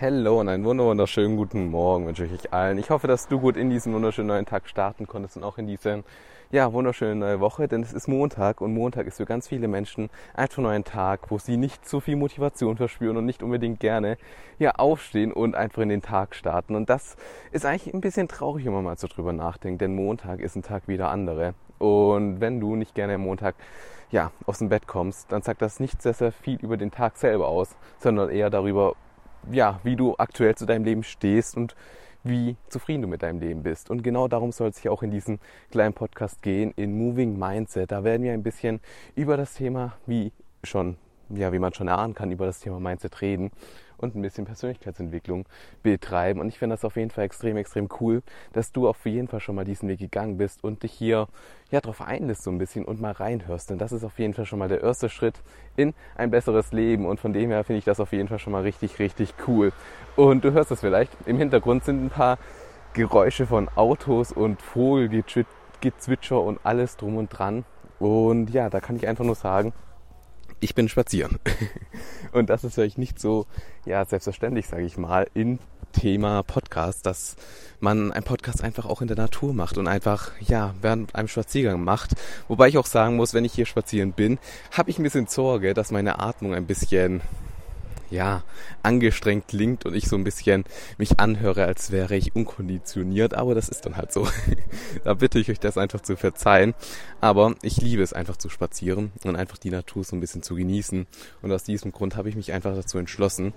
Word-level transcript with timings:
Hello 0.00 0.40
und 0.40 0.48
einen 0.48 0.64
wunderschönen 0.64 1.36
guten 1.36 1.70
Morgen 1.70 2.06
wünsche 2.06 2.24
ich 2.24 2.32
euch 2.32 2.54
allen. 2.54 2.78
Ich 2.78 2.88
hoffe, 2.88 3.06
dass 3.06 3.28
du 3.28 3.38
gut 3.38 3.58
in 3.58 3.68
diesen 3.68 3.92
wunderschönen 3.92 4.28
neuen 4.28 4.46
Tag 4.46 4.66
starten 4.66 5.06
konntest 5.06 5.36
und 5.36 5.44
auch 5.44 5.58
in 5.58 5.66
diese 5.66 6.04
ja, 6.50 6.72
wunderschöne 6.72 7.14
neue 7.14 7.40
Woche, 7.40 7.68
denn 7.68 7.82
es 7.82 7.92
ist 7.92 8.08
Montag 8.08 8.62
und 8.62 8.72
Montag 8.72 9.06
ist 9.06 9.18
für 9.18 9.26
ganz 9.26 9.48
viele 9.48 9.68
Menschen 9.68 10.08
einfach 10.32 10.62
nur 10.62 10.70
ein 10.70 10.84
Tag, 10.84 11.30
wo 11.30 11.36
sie 11.36 11.58
nicht 11.58 11.86
so 11.86 12.00
viel 12.00 12.16
Motivation 12.16 12.78
verspüren 12.78 13.18
und 13.18 13.26
nicht 13.26 13.42
unbedingt 13.42 13.78
gerne 13.78 14.16
ja, 14.58 14.70
aufstehen 14.76 15.34
und 15.34 15.54
einfach 15.54 15.82
in 15.82 15.90
den 15.90 16.00
Tag 16.00 16.34
starten. 16.34 16.76
Und 16.76 16.88
das 16.88 17.18
ist 17.52 17.66
eigentlich 17.66 17.92
ein 17.92 18.00
bisschen 18.00 18.26
traurig, 18.26 18.64
wenn 18.64 18.72
man 18.72 18.84
mal 18.84 18.96
so 18.96 19.06
drüber 19.06 19.34
nachdenkt, 19.34 19.82
denn 19.82 19.94
Montag 19.94 20.40
ist 20.40 20.56
ein 20.56 20.62
Tag 20.62 20.84
wie 20.86 20.96
der 20.96 21.10
andere. 21.10 21.52
Und 21.78 22.40
wenn 22.40 22.58
du 22.58 22.74
nicht 22.74 22.94
gerne 22.94 23.16
am 23.16 23.20
Montag 23.20 23.54
ja, 24.10 24.30
aus 24.46 24.60
dem 24.60 24.70
Bett 24.70 24.86
kommst, 24.86 25.30
dann 25.30 25.42
sagt 25.42 25.60
das 25.60 25.78
nicht 25.78 26.00
sehr, 26.00 26.14
sehr 26.14 26.32
viel 26.32 26.58
über 26.62 26.78
den 26.78 26.90
Tag 26.90 27.18
selber 27.18 27.48
aus, 27.48 27.76
sondern 27.98 28.30
eher 28.30 28.48
darüber, 28.48 28.94
ja, 29.50 29.80
wie 29.82 29.96
du 29.96 30.14
aktuell 30.18 30.54
zu 30.54 30.66
deinem 30.66 30.84
Leben 30.84 31.02
stehst 31.02 31.56
und 31.56 31.74
wie 32.22 32.56
zufrieden 32.68 33.02
du 33.02 33.08
mit 33.08 33.22
deinem 33.22 33.40
Leben 33.40 33.62
bist. 33.62 33.90
Und 33.90 34.02
genau 34.02 34.28
darum 34.28 34.52
soll 34.52 34.68
es 34.68 34.76
sich 34.76 34.88
auch 34.88 35.02
in 35.02 35.10
diesem 35.10 35.38
kleinen 35.70 35.94
Podcast 35.94 36.42
gehen, 36.42 36.72
in 36.76 36.96
Moving 36.96 37.38
Mindset. 37.38 37.92
Da 37.92 38.04
werden 38.04 38.22
wir 38.22 38.32
ein 38.32 38.42
bisschen 38.42 38.80
über 39.14 39.36
das 39.36 39.54
Thema, 39.54 39.94
wie 40.06 40.32
schon, 40.62 40.96
ja, 41.30 41.52
wie 41.52 41.58
man 41.58 41.72
schon 41.72 41.88
erahnen 41.88 42.14
kann, 42.14 42.30
über 42.30 42.46
das 42.46 42.60
Thema 42.60 42.78
Mindset 42.78 43.20
reden 43.22 43.50
und 44.00 44.16
ein 44.16 44.22
bisschen 44.22 44.44
Persönlichkeitsentwicklung 44.44 45.46
betreiben. 45.82 46.40
Und 46.40 46.48
ich 46.48 46.58
finde 46.58 46.74
das 46.74 46.84
auf 46.84 46.96
jeden 46.96 47.10
Fall 47.10 47.24
extrem, 47.24 47.56
extrem 47.56 47.88
cool, 48.00 48.22
dass 48.52 48.72
du 48.72 48.88
auf 48.88 49.04
jeden 49.04 49.28
Fall 49.28 49.40
schon 49.40 49.54
mal 49.54 49.64
diesen 49.64 49.88
Weg 49.88 50.00
gegangen 50.00 50.38
bist 50.38 50.64
und 50.64 50.82
dich 50.82 50.92
hier 50.92 51.28
ja 51.70 51.80
darauf 51.80 52.00
einlässt 52.00 52.42
so 52.42 52.50
ein 52.50 52.58
bisschen 52.58 52.84
und 52.84 53.00
mal 53.00 53.12
reinhörst. 53.12 53.70
Denn 53.70 53.78
das 53.78 53.92
ist 53.92 54.04
auf 54.04 54.18
jeden 54.18 54.34
Fall 54.34 54.46
schon 54.46 54.58
mal 54.58 54.68
der 54.68 54.82
erste 54.82 55.08
Schritt 55.08 55.40
in 55.76 55.94
ein 56.16 56.30
besseres 56.30 56.72
Leben. 56.72 57.06
Und 57.06 57.20
von 57.20 57.32
dem 57.32 57.50
her 57.50 57.64
finde 57.64 57.78
ich 57.78 57.84
das 57.84 58.00
auf 58.00 58.12
jeden 58.12 58.28
Fall 58.28 58.38
schon 58.38 58.52
mal 58.52 58.62
richtig, 58.62 58.98
richtig 58.98 59.34
cool. 59.46 59.72
Und 60.16 60.44
du 60.44 60.52
hörst 60.52 60.70
es 60.70 60.80
vielleicht. 60.80 61.12
Im 61.26 61.38
Hintergrund 61.38 61.84
sind 61.84 62.04
ein 62.04 62.10
paar 62.10 62.38
Geräusche 62.92 63.46
von 63.46 63.68
Autos 63.76 64.32
und 64.32 64.60
Vogelgezwitscher 64.60 66.40
und 66.40 66.58
alles 66.64 66.96
drum 66.96 67.16
und 67.16 67.28
dran. 67.28 67.64
Und 68.00 68.50
ja, 68.50 68.68
da 68.70 68.80
kann 68.80 68.96
ich 68.96 69.06
einfach 69.06 69.24
nur 69.24 69.34
sagen, 69.36 69.72
ich 70.60 70.74
bin 70.74 70.88
spazieren. 70.88 71.38
Und 72.32 72.50
das 72.50 72.64
ist 72.64 72.74
vielleicht 72.74 72.98
nicht 72.98 73.18
so 73.18 73.46
ja, 73.84 74.04
selbstverständlich, 74.04 74.68
sage 74.68 74.84
ich 74.84 74.96
mal, 74.96 75.26
in 75.34 75.58
Thema 75.92 76.42
Podcast, 76.42 77.04
dass 77.06 77.36
man 77.80 78.12
einen 78.12 78.24
Podcast 78.24 78.62
einfach 78.62 78.86
auch 78.86 79.00
in 79.00 79.08
der 79.08 79.16
Natur 79.16 79.52
macht 79.52 79.76
und 79.76 79.88
einfach, 79.88 80.30
ja, 80.40 80.74
während 80.80 81.16
einem 81.16 81.26
Spaziergang 81.26 81.82
macht. 81.82 82.12
Wobei 82.46 82.68
ich 82.68 82.78
auch 82.78 82.86
sagen 82.86 83.16
muss, 83.16 83.34
wenn 83.34 83.44
ich 83.44 83.54
hier 83.54 83.66
spazieren 83.66 84.12
bin, 84.12 84.38
habe 84.70 84.90
ich 84.90 84.98
ein 84.98 85.02
bisschen 85.02 85.26
Sorge, 85.26 85.74
dass 85.74 85.90
meine 85.90 86.20
Atmung 86.20 86.54
ein 86.54 86.66
bisschen 86.66 87.22
ja, 88.10 88.42
angestrengt 88.82 89.48
klingt 89.48 89.86
und 89.86 89.94
ich 89.94 90.08
so 90.08 90.16
ein 90.16 90.24
bisschen 90.24 90.64
mich 90.98 91.20
anhöre, 91.20 91.64
als 91.64 91.90
wäre 91.90 92.16
ich 92.16 92.34
unkonditioniert, 92.34 93.34
aber 93.34 93.54
das 93.54 93.68
ist 93.68 93.86
dann 93.86 93.96
halt 93.96 94.12
so. 94.12 94.26
da 95.04 95.14
bitte 95.14 95.38
ich 95.38 95.50
euch 95.50 95.60
das 95.60 95.78
einfach 95.78 96.00
zu 96.00 96.16
verzeihen. 96.16 96.74
Aber 97.20 97.54
ich 97.62 97.80
liebe 97.80 98.02
es 98.02 98.12
einfach 98.12 98.36
zu 98.36 98.48
spazieren 98.48 99.12
und 99.24 99.36
einfach 99.36 99.58
die 99.58 99.70
Natur 99.70 100.04
so 100.04 100.16
ein 100.16 100.20
bisschen 100.20 100.42
zu 100.42 100.54
genießen. 100.54 101.06
Und 101.42 101.52
aus 101.52 101.64
diesem 101.64 101.92
Grund 101.92 102.16
habe 102.16 102.28
ich 102.28 102.36
mich 102.36 102.52
einfach 102.52 102.74
dazu 102.74 102.98
entschlossen, 102.98 103.52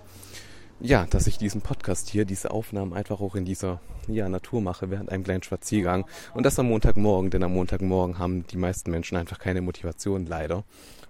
ja, 0.79 1.05
dass 1.09 1.27
ich 1.27 1.37
diesen 1.37 1.61
Podcast 1.61 2.09
hier, 2.09 2.25
diese 2.25 2.51
Aufnahmen 2.51 2.93
einfach 2.93 3.21
auch 3.21 3.35
in 3.35 3.45
dieser 3.45 3.79
ja, 4.07 4.27
Natur 4.27 4.61
mache 4.61 4.89
während 4.89 5.11
einem 5.11 5.23
kleinen 5.23 5.43
Spaziergang. 5.43 6.05
Und 6.33 6.45
das 6.45 6.59
am 6.59 6.67
Montagmorgen, 6.67 7.31
denn 7.31 7.43
am 7.43 7.53
Montagmorgen 7.53 8.19
haben 8.19 8.45
die 8.47 8.57
meisten 8.57 8.91
Menschen 8.91 9.17
einfach 9.17 9.39
keine 9.39 9.61
Motivation, 9.61 10.25
leider. 10.25 10.63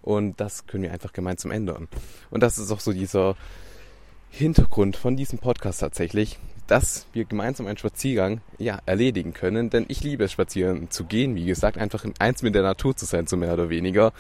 Und 0.04 0.40
das 0.40 0.68
können 0.68 0.84
wir 0.84 0.92
einfach 0.92 1.14
gemeinsam 1.14 1.50
ändern. 1.50 1.88
Und 2.30 2.44
das 2.44 2.60
ist 2.60 2.72
auch 2.72 2.82
so 2.82 2.94
dieser 2.94 3.36
Hintergrund 4.30 4.98
von 4.98 5.16
diesem 5.16 5.40
Podcast 5.40 5.80
tatsächlich, 5.80 6.38
dass 6.68 7.08
wir 7.14 7.26
gemeinsam 7.26 7.68
einen 7.68 7.78
Spaziergang 7.78 8.42
ja 8.58 8.80
erledigen 8.86 9.34
können. 9.34 9.70
Denn 9.70 9.86
ich 9.88 10.04
liebe 10.04 10.26
es, 10.26 10.32
spazieren 10.32 10.90
zu 10.92 11.06
gehen, 11.06 11.36
wie 11.36 11.46
gesagt, 11.46 11.78
einfach 11.78 12.06
eins 12.20 12.42
mit 12.42 12.54
der 12.54 12.64
Natur 12.64 12.96
zu 12.96 13.06
sein, 13.06 13.28
so 13.28 13.38
mehr 13.38 13.54
oder 13.54 13.70
weniger. 13.70 14.12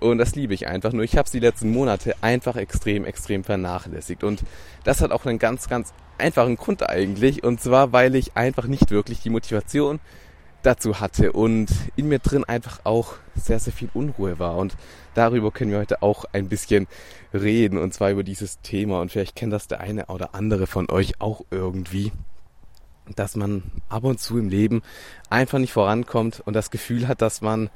Und 0.00 0.18
das 0.18 0.34
liebe 0.34 0.52
ich 0.52 0.66
einfach. 0.66 0.92
Nur 0.92 1.04
ich 1.04 1.16
habe 1.16 1.26
es 1.26 1.32
die 1.32 1.38
letzten 1.38 1.70
Monate 1.70 2.14
einfach 2.20 2.56
extrem, 2.56 3.04
extrem 3.04 3.44
vernachlässigt. 3.44 4.24
Und 4.24 4.42
das 4.84 5.00
hat 5.00 5.12
auch 5.12 5.24
einen 5.24 5.38
ganz, 5.38 5.68
ganz 5.68 5.92
einfachen 6.18 6.56
Grund 6.56 6.88
eigentlich. 6.88 7.44
Und 7.44 7.60
zwar, 7.60 7.92
weil 7.92 8.16
ich 8.16 8.36
einfach 8.36 8.66
nicht 8.66 8.90
wirklich 8.90 9.20
die 9.20 9.30
Motivation 9.30 10.00
dazu 10.62 11.00
hatte 11.00 11.32
und 11.32 11.70
in 11.96 12.08
mir 12.08 12.20
drin 12.20 12.44
einfach 12.44 12.80
auch 12.84 13.14
sehr, 13.34 13.58
sehr 13.58 13.72
viel 13.72 13.90
Unruhe 13.94 14.38
war. 14.38 14.56
Und 14.56 14.76
darüber 15.14 15.50
können 15.50 15.70
wir 15.70 15.78
heute 15.78 16.02
auch 16.02 16.24
ein 16.32 16.48
bisschen 16.48 16.86
reden 17.34 17.78
und 17.78 17.94
zwar 17.94 18.10
über 18.10 18.22
dieses 18.22 18.60
Thema. 18.60 19.00
Und 19.00 19.10
vielleicht 19.10 19.36
kennt 19.36 19.52
das 19.52 19.68
der 19.68 19.80
eine 19.80 20.06
oder 20.06 20.34
andere 20.34 20.66
von 20.66 20.90
euch 20.90 21.20
auch 21.20 21.44
irgendwie, 21.50 22.12
dass 23.14 23.36
man 23.36 23.62
ab 23.88 24.04
und 24.04 24.20
zu 24.20 24.38
im 24.38 24.48
Leben 24.48 24.82
einfach 25.30 25.58
nicht 25.58 25.72
vorankommt 25.72 26.40
und 26.40 26.54
das 26.54 26.70
Gefühl 26.70 27.08
hat, 27.08 27.22
dass 27.22 27.40
man 27.40 27.70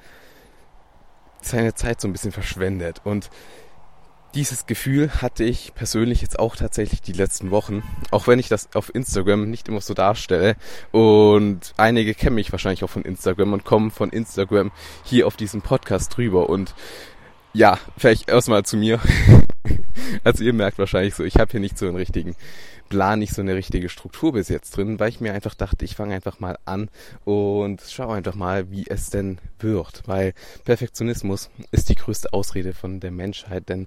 seine 1.41 1.75
Zeit 1.75 2.01
so 2.01 2.09
ein 2.09 2.13
bisschen 2.13 2.33
verschwendet. 2.33 3.01
Und 3.05 3.31
dieses 4.35 4.67
Gefühl 4.67 5.11
hatte 5.23 5.45
ich 5.45 5.75
persönlich 5.75 6.21
jetzt 6.21 6.39
auch 6.39 6.57
tatsächlich 6.57 7.01
die 7.01 7.15
letzten 7.15 7.51
Wochen, 7.51 7.83
auch 8.11 8.27
wenn 8.27 8.39
ich 8.39 8.49
das 8.49 8.69
auf 8.75 8.95
Instagram 8.95 9.49
nicht 9.49 9.69
immer 9.69 9.81
so 9.81 9.95
darstelle. 9.95 10.57
Und 10.93 11.73
einige 11.79 12.15
kennen 12.15 12.35
mich 12.35 12.53
wahrscheinlich 12.53 12.85
auch 12.85 12.91
von 12.91 13.03
Instagram 13.03 13.55
und 13.55 13.65
kommen 13.65 13.91
von 13.91 14.11
Instagram 14.11 14.73
hier 15.05 15.27
auf 15.27 15.37
diesen 15.37 15.63
Podcast 15.63 16.17
drüber. 16.17 16.51
Und 16.51 16.75
ja, 17.57 17.79
vielleicht 17.97 18.29
erstmal 18.29 18.65
zu 18.65 18.77
mir. 18.77 19.01
also 20.25 20.45
ihr 20.45 20.53
merkt 20.53 20.79
wahrscheinlich 20.79 21.15
so, 21.15 21.25
ich 21.25 21.37
habe 21.37 21.51
hier 21.51 21.61
nicht 21.61 21.79
so 21.79 21.87
einen 21.87 21.97
richtigen 21.97 22.37
Plan, 22.91 23.19
nicht 23.19 23.33
so 23.33 23.41
eine 23.41 23.55
richtige 23.55 23.89
Struktur 23.89 24.35
bis 24.35 24.49
jetzt 24.49 24.77
drin, 24.77 25.01
weil 25.01 25.09
ich 25.09 25.21
mir 25.21 25.33
einfach 25.33 25.55
dachte, 25.55 25.85
ich 25.85 25.97
fange 25.97 26.15
einfach 26.15 26.39
mal 26.39 26.59
an 26.67 26.91
und 27.25 27.81
schaue 27.81 28.15
einfach 28.15 28.35
mal, 28.35 28.71
wie 28.71 28.85
es 28.87 29.09
denn 29.09 29.39
wird. 29.59 30.03
Weil 30.07 30.35
Perfektionismus 30.65 31.51
ist 31.71 31.89
die 31.89 31.95
größte 31.95 32.33
Ausrede 32.35 32.75
von 32.75 33.01
der 33.01 33.11
Menschheit, 33.11 33.69
denn 33.71 33.87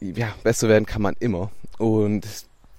ja, 0.00 0.34
besser 0.42 0.68
werden 0.68 0.86
kann 0.86 1.02
man 1.02 1.16
immer. 1.20 1.50
Und 1.76 2.26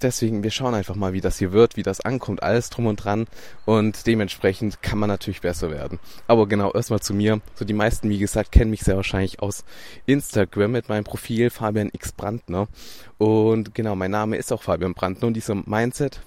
deswegen, 0.03 0.43
wir 0.43 0.51
schauen 0.51 0.73
einfach 0.73 0.95
mal, 0.95 1.13
wie 1.13 1.21
das 1.21 1.39
hier 1.39 1.51
wird, 1.51 1.77
wie 1.77 1.83
das 1.83 2.01
ankommt, 2.01 2.43
alles 2.43 2.69
drum 2.69 2.87
und 2.87 2.97
dran. 2.97 3.27
Und 3.65 4.07
dementsprechend 4.07 4.81
kann 4.81 4.99
man 4.99 5.09
natürlich 5.09 5.41
besser 5.41 5.71
werden. 5.71 5.99
Aber 6.27 6.47
genau, 6.47 6.71
erstmal 6.71 6.99
zu 6.99 7.13
mir. 7.13 7.41
So 7.55 7.65
die 7.65 7.73
meisten, 7.73 8.09
wie 8.09 8.19
gesagt, 8.19 8.51
kennen 8.51 8.71
mich 8.71 8.81
sehr 8.81 8.95
wahrscheinlich 8.95 9.41
aus 9.41 9.63
Instagram 10.05 10.71
mit 10.71 10.89
meinem 10.89 11.03
Profil 11.03 11.49
Fabian 11.49 11.89
X 11.93 12.11
Brandner. 12.11 12.67
Und 13.17 13.75
genau, 13.75 13.95
mein 13.95 14.11
Name 14.11 14.37
ist 14.37 14.51
auch 14.51 14.63
Fabian 14.63 14.93
Brandner 14.93 15.27
und 15.27 15.33
dieser 15.33 15.55
Mindset 15.55 16.21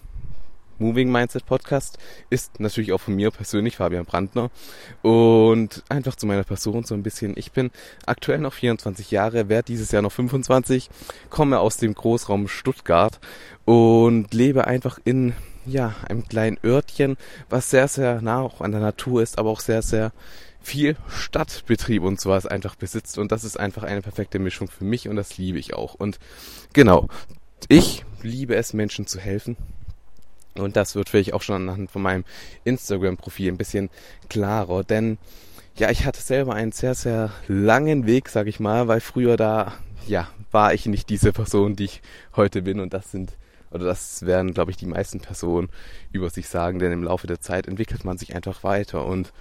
Moving 0.79 1.11
Mindset 1.11 1.47
Podcast 1.47 1.99
ist 2.31 2.61
natürlich 2.61 2.93
auch 2.93 3.01
von 3.01 3.15
mir 3.15 3.31
persönlich, 3.31 3.77
Fabian 3.77 4.05
Brandner. 4.05 4.51
Und 5.03 5.83
einfach 5.89 6.17
zu 6.17 6.27
meiner 6.27 6.45
Person 6.45 6.85
so 6.85 6.95
ein 6.95 7.03
bisschen. 7.03 7.35
Ich 7.37 7.53
bin 7.53 7.71
aktuell 8.07 8.39
noch 8.39 8.53
24 8.53 9.11
Jahre, 9.11 9.49
werde 9.49 9.67
dieses 9.67 9.93
Jahr 9.93 10.03
noch 10.03 10.13
25, 10.13 10.91
komme 11.31 11.61
aus 11.61 11.77
dem 11.77 11.95
Großraum 11.95 12.49
Stuttgart 12.49 13.21
und 13.65 14.33
lebe 14.35 14.67
einfach 14.67 14.99
in 15.05 15.35
ja, 15.67 15.95
einem 16.09 16.27
kleinen 16.27 16.59
Örtchen, 16.65 17.17
was 17.49 17.71
sehr, 17.71 17.89
sehr 17.89 18.21
nah 18.21 18.41
auch 18.41 18.61
an 18.61 18.73
der 18.73 18.81
Natur 18.81 19.23
ist, 19.23 19.39
aber 19.39 19.51
auch 19.51 19.61
sehr, 19.61 19.83
sehr 19.83 20.13
viel 20.61 20.97
Stadtbetrieb 21.09 22.03
und 22.03 22.21
sowas 22.21 22.47
einfach 22.47 22.75
besitzt. 22.77 23.19
Und 23.19 23.33
das 23.33 23.45
ist 23.45 23.59
einfach 23.59 23.83
eine 23.83 24.03
perfekte 24.03 24.39
Mischung 24.39 24.69
für 24.69 24.85
mich 24.85 25.09
und 25.09 25.17
das 25.17 25.37
liebe 25.39 25.59
ich 25.59 25.75
auch. 25.75 25.95
Und 25.95 26.19
genau, 26.73 27.09
ich 27.69 28.05
liebe 28.23 28.55
es, 28.55 28.73
Menschen 28.73 29.07
zu 29.07 29.19
helfen. 29.19 29.57
Und 30.57 30.77
das 30.77 30.95
wird 30.95 31.09
vielleicht 31.09 31.33
auch 31.33 31.43
schon 31.43 31.69
anhand 31.69 31.91
von 31.91 32.03
meinem 32.03 32.25
Instagram-Profil 32.65 33.49
ein 33.49 33.59
bisschen 33.59 33.91
klarer, 34.29 34.85
denn 34.85 35.19
ja, 35.77 35.91
ich 35.91 36.05
hatte 36.05 36.21
selber 36.21 36.55
einen 36.55 36.73
sehr, 36.73 36.95
sehr 36.95 37.31
langen 37.49 38.07
Weg, 38.07 38.29
sag 38.29 38.47
ich 38.47 38.61
mal, 38.61 38.89
weil 38.89 39.01
früher 39.01 39.37
da, 39.37 39.73
ja, 40.07 40.29
war 40.51 40.75
ich 40.75 40.87
nicht 40.87 41.09
diese 41.09 41.33
Person, 41.33 41.77
die 41.77 41.85
ich 41.85 42.03
heute 42.37 42.63
bin. 42.63 42.79
Und 42.79 42.93
das 42.93 43.11
sind, 43.11 43.37
oder 43.71 43.87
das 43.87 44.27
werden, 44.27 44.53
glaube 44.53 44.71
ich, 44.71 44.77
die 44.77 44.87
meisten 44.87 45.21
Personen 45.21 45.71
über 46.13 46.29
sich 46.31 46.49
sagen, 46.49 46.79
denn 46.79 46.93
im 46.93 47.03
Laufe 47.03 47.27
der 47.27 47.41
Zeit 47.41 47.67
entwickelt 47.67 48.05
man 48.05 48.19
sich 48.19 48.35
einfach 48.37 48.63
weiter. 48.63 49.07
Und 49.07 49.33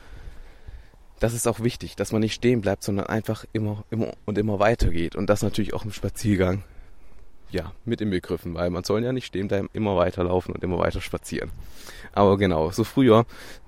das 1.20 1.34
ist 1.34 1.48
auch 1.48 1.60
wichtig, 1.60 1.96
dass 1.96 2.14
man 2.14 2.22
nicht 2.22 2.34
stehen 2.34 2.62
bleibt, 2.62 2.84
sondern 2.84 3.08
einfach 3.08 3.46
immer, 3.52 3.84
immer 3.92 4.14
und 4.26 4.38
immer 4.38 4.60
weitergeht. 4.60 5.16
Und 5.16 5.30
das 5.30 5.44
natürlich 5.44 5.74
auch 5.74 5.84
im 5.84 5.92
Spaziergang 5.92 6.64
ja, 7.52 7.74
mit 7.86 8.02
inbegriffen, 8.02 8.54
weil 8.54 8.70
man 8.70 8.84
soll 8.84 9.04
ja 9.04 9.14
nicht 9.14 9.28
stehen 9.28 9.48
bleiben, 9.48 9.70
immer 9.74 9.96
weiterlaufen 9.98 10.54
und 10.54 10.64
immer 10.64 10.80
weiter 10.80 11.02
spazieren. 11.02 11.52
Aber 12.14 12.38
genau, 12.38 12.72
so 12.72 12.84
früher, 12.84 13.26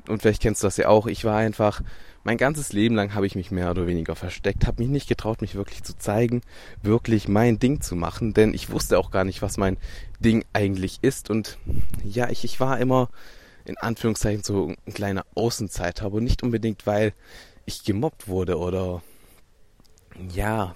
und 0.07 0.21
vielleicht 0.21 0.41
kennst 0.41 0.63
du 0.63 0.67
das 0.67 0.77
ja 0.77 0.87
auch, 0.87 1.07
ich 1.07 1.25
war 1.25 1.37
einfach, 1.37 1.81
mein 2.23 2.37
ganzes 2.37 2.71
Leben 2.71 2.95
lang 2.95 3.13
habe 3.13 3.27
ich 3.27 3.35
mich 3.35 3.51
mehr 3.51 3.69
oder 3.69 3.85
weniger 3.85 4.15
versteckt, 4.15 4.65
habe 4.65 4.81
mich 4.81 4.89
nicht 4.89 5.09
getraut, 5.09 5.41
mich 5.41 5.55
wirklich 5.55 5.83
zu 5.83 5.97
zeigen, 5.97 6.41
wirklich 6.81 7.27
mein 7.27 7.59
Ding 7.59 7.81
zu 7.81 7.95
machen, 7.95 8.33
denn 8.33 8.53
ich 8.53 8.69
wusste 8.69 8.97
auch 8.97 9.11
gar 9.11 9.25
nicht, 9.25 9.41
was 9.41 9.57
mein 9.57 9.77
Ding 10.19 10.45
eigentlich 10.53 10.99
ist. 11.01 11.29
Und 11.29 11.57
ja, 12.03 12.29
ich, 12.29 12.45
ich 12.45 12.59
war 12.59 12.79
immer 12.79 13.09
in 13.65 13.77
Anführungszeichen 13.77 14.43
so 14.43 14.73
ein 14.85 14.93
kleiner 14.93 15.25
Außenzeit 15.35 16.01
habe 16.01 16.17
und 16.17 16.23
nicht 16.23 16.43
unbedingt, 16.43 16.85
weil 16.85 17.13
ich 17.65 17.83
gemobbt 17.83 18.27
wurde 18.27 18.57
oder 18.57 19.01
ja, 20.33 20.75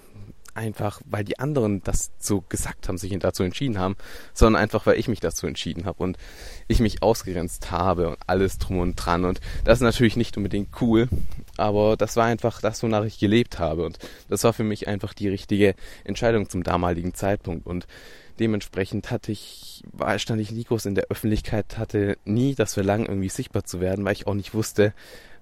einfach, 0.58 1.00
weil 1.06 1.24
die 1.24 1.38
anderen 1.38 1.82
das 1.82 2.10
so 2.18 2.42
gesagt 2.48 2.88
haben, 2.88 2.98
sich 2.98 3.16
dazu 3.18 3.42
entschieden 3.42 3.78
haben, 3.78 3.96
sondern 4.34 4.60
einfach, 4.62 4.84
weil 4.84 4.98
ich 4.98 5.08
mich 5.08 5.20
dazu 5.20 5.46
entschieden 5.46 5.86
habe 5.86 6.02
und 6.02 6.18
ich 6.66 6.80
mich 6.80 7.02
ausgegrenzt 7.02 7.70
habe 7.70 8.10
und 8.10 8.18
alles 8.26 8.58
drum 8.58 8.80
und 8.80 8.96
dran. 8.96 9.24
Und 9.24 9.40
das 9.64 9.78
ist 9.78 9.82
natürlich 9.82 10.16
nicht 10.16 10.36
unbedingt 10.36 10.68
cool, 10.80 11.08
aber 11.56 11.96
das 11.96 12.16
war 12.16 12.26
einfach 12.26 12.60
das, 12.60 12.82
wonach 12.82 13.04
ich 13.04 13.18
gelebt 13.18 13.58
habe. 13.58 13.86
Und 13.86 13.98
das 14.28 14.44
war 14.44 14.52
für 14.52 14.64
mich 14.64 14.88
einfach 14.88 15.14
die 15.14 15.28
richtige 15.28 15.74
Entscheidung 16.04 16.48
zum 16.50 16.62
damaligen 16.62 17.14
Zeitpunkt. 17.14 17.66
Und 17.66 17.86
dementsprechend 18.38 19.10
hatte 19.10 19.32
ich, 19.32 19.84
war, 19.92 20.18
stand 20.18 20.40
ich 20.40 20.66
groß 20.66 20.86
in 20.86 20.94
der 20.94 21.06
Öffentlichkeit, 21.08 21.78
hatte 21.78 22.18
nie 22.24 22.54
das 22.54 22.74
Verlangen, 22.74 23.06
irgendwie 23.06 23.28
sichtbar 23.28 23.64
zu 23.64 23.80
werden, 23.80 24.04
weil 24.04 24.12
ich 24.12 24.26
auch 24.26 24.34
nicht 24.34 24.54
wusste, 24.54 24.92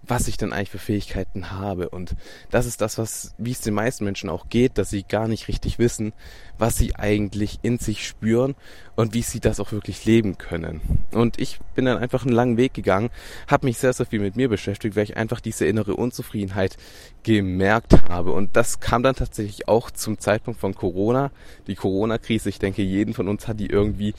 was 0.08 0.28
ich 0.28 0.36
denn 0.36 0.52
eigentlich 0.52 0.70
für 0.70 0.78
Fähigkeiten 0.78 1.50
habe. 1.50 1.88
Und 1.88 2.14
das 2.50 2.66
ist 2.66 2.80
das, 2.80 2.98
was, 2.98 3.34
wie 3.38 3.52
es 3.52 3.60
den 3.60 3.74
meisten 3.74 4.04
Menschen 4.04 4.30
auch 4.30 4.48
geht, 4.48 4.78
dass 4.78 4.90
sie 4.90 5.02
gar 5.02 5.28
nicht 5.28 5.48
richtig 5.48 5.78
wissen, 5.78 6.12
was 6.58 6.76
sie 6.76 6.94
eigentlich 6.94 7.58
in 7.62 7.78
sich 7.78 8.06
spüren 8.06 8.54
und 8.94 9.14
wie 9.14 9.22
sie 9.22 9.40
das 9.40 9.60
auch 9.60 9.72
wirklich 9.72 10.04
leben 10.04 10.38
können. 10.38 10.80
Und 11.12 11.38
ich 11.38 11.58
bin 11.74 11.84
dann 11.84 11.98
einfach 11.98 12.24
einen 12.24 12.34
langen 12.34 12.56
Weg 12.56 12.74
gegangen, 12.74 13.10
habe 13.46 13.66
mich 13.66 13.78
sehr, 13.78 13.92
sehr 13.92 14.06
viel 14.06 14.20
mit 14.20 14.36
mir 14.36 14.48
beschäftigt, 14.48 14.96
weil 14.96 15.04
ich 15.04 15.16
einfach 15.16 15.40
diese 15.40 15.66
innere 15.66 15.96
Unzufriedenheit 15.96 16.76
gemerkt 17.22 18.08
habe. 18.08 18.32
Und 18.32 18.56
das 18.56 18.80
kam 18.80 19.02
dann 19.02 19.16
tatsächlich 19.16 19.68
auch 19.68 19.90
zum 19.90 20.18
Zeitpunkt 20.18 20.60
von 20.60 20.74
Corona. 20.74 21.30
Die 21.66 21.74
Corona-Krise, 21.74 22.48
ich 22.48 22.58
denke, 22.58 22.82
jeden 22.82 23.14
von 23.14 23.28
uns 23.28 23.48
hat 23.48 23.60
die 23.60 23.66
irgendwie 23.66 24.14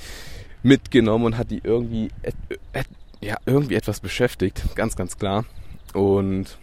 mitgenommen 0.64 1.26
und 1.26 1.38
hat 1.38 1.50
die 1.50 1.62
irgendwie, 1.64 2.10
ja, 3.22 3.38
irgendwie 3.46 3.76
etwas 3.76 4.00
beschäftigt, 4.00 4.64
ganz, 4.76 4.96
ganz 4.96 5.18
klar. 5.18 5.46
Und 5.94 6.58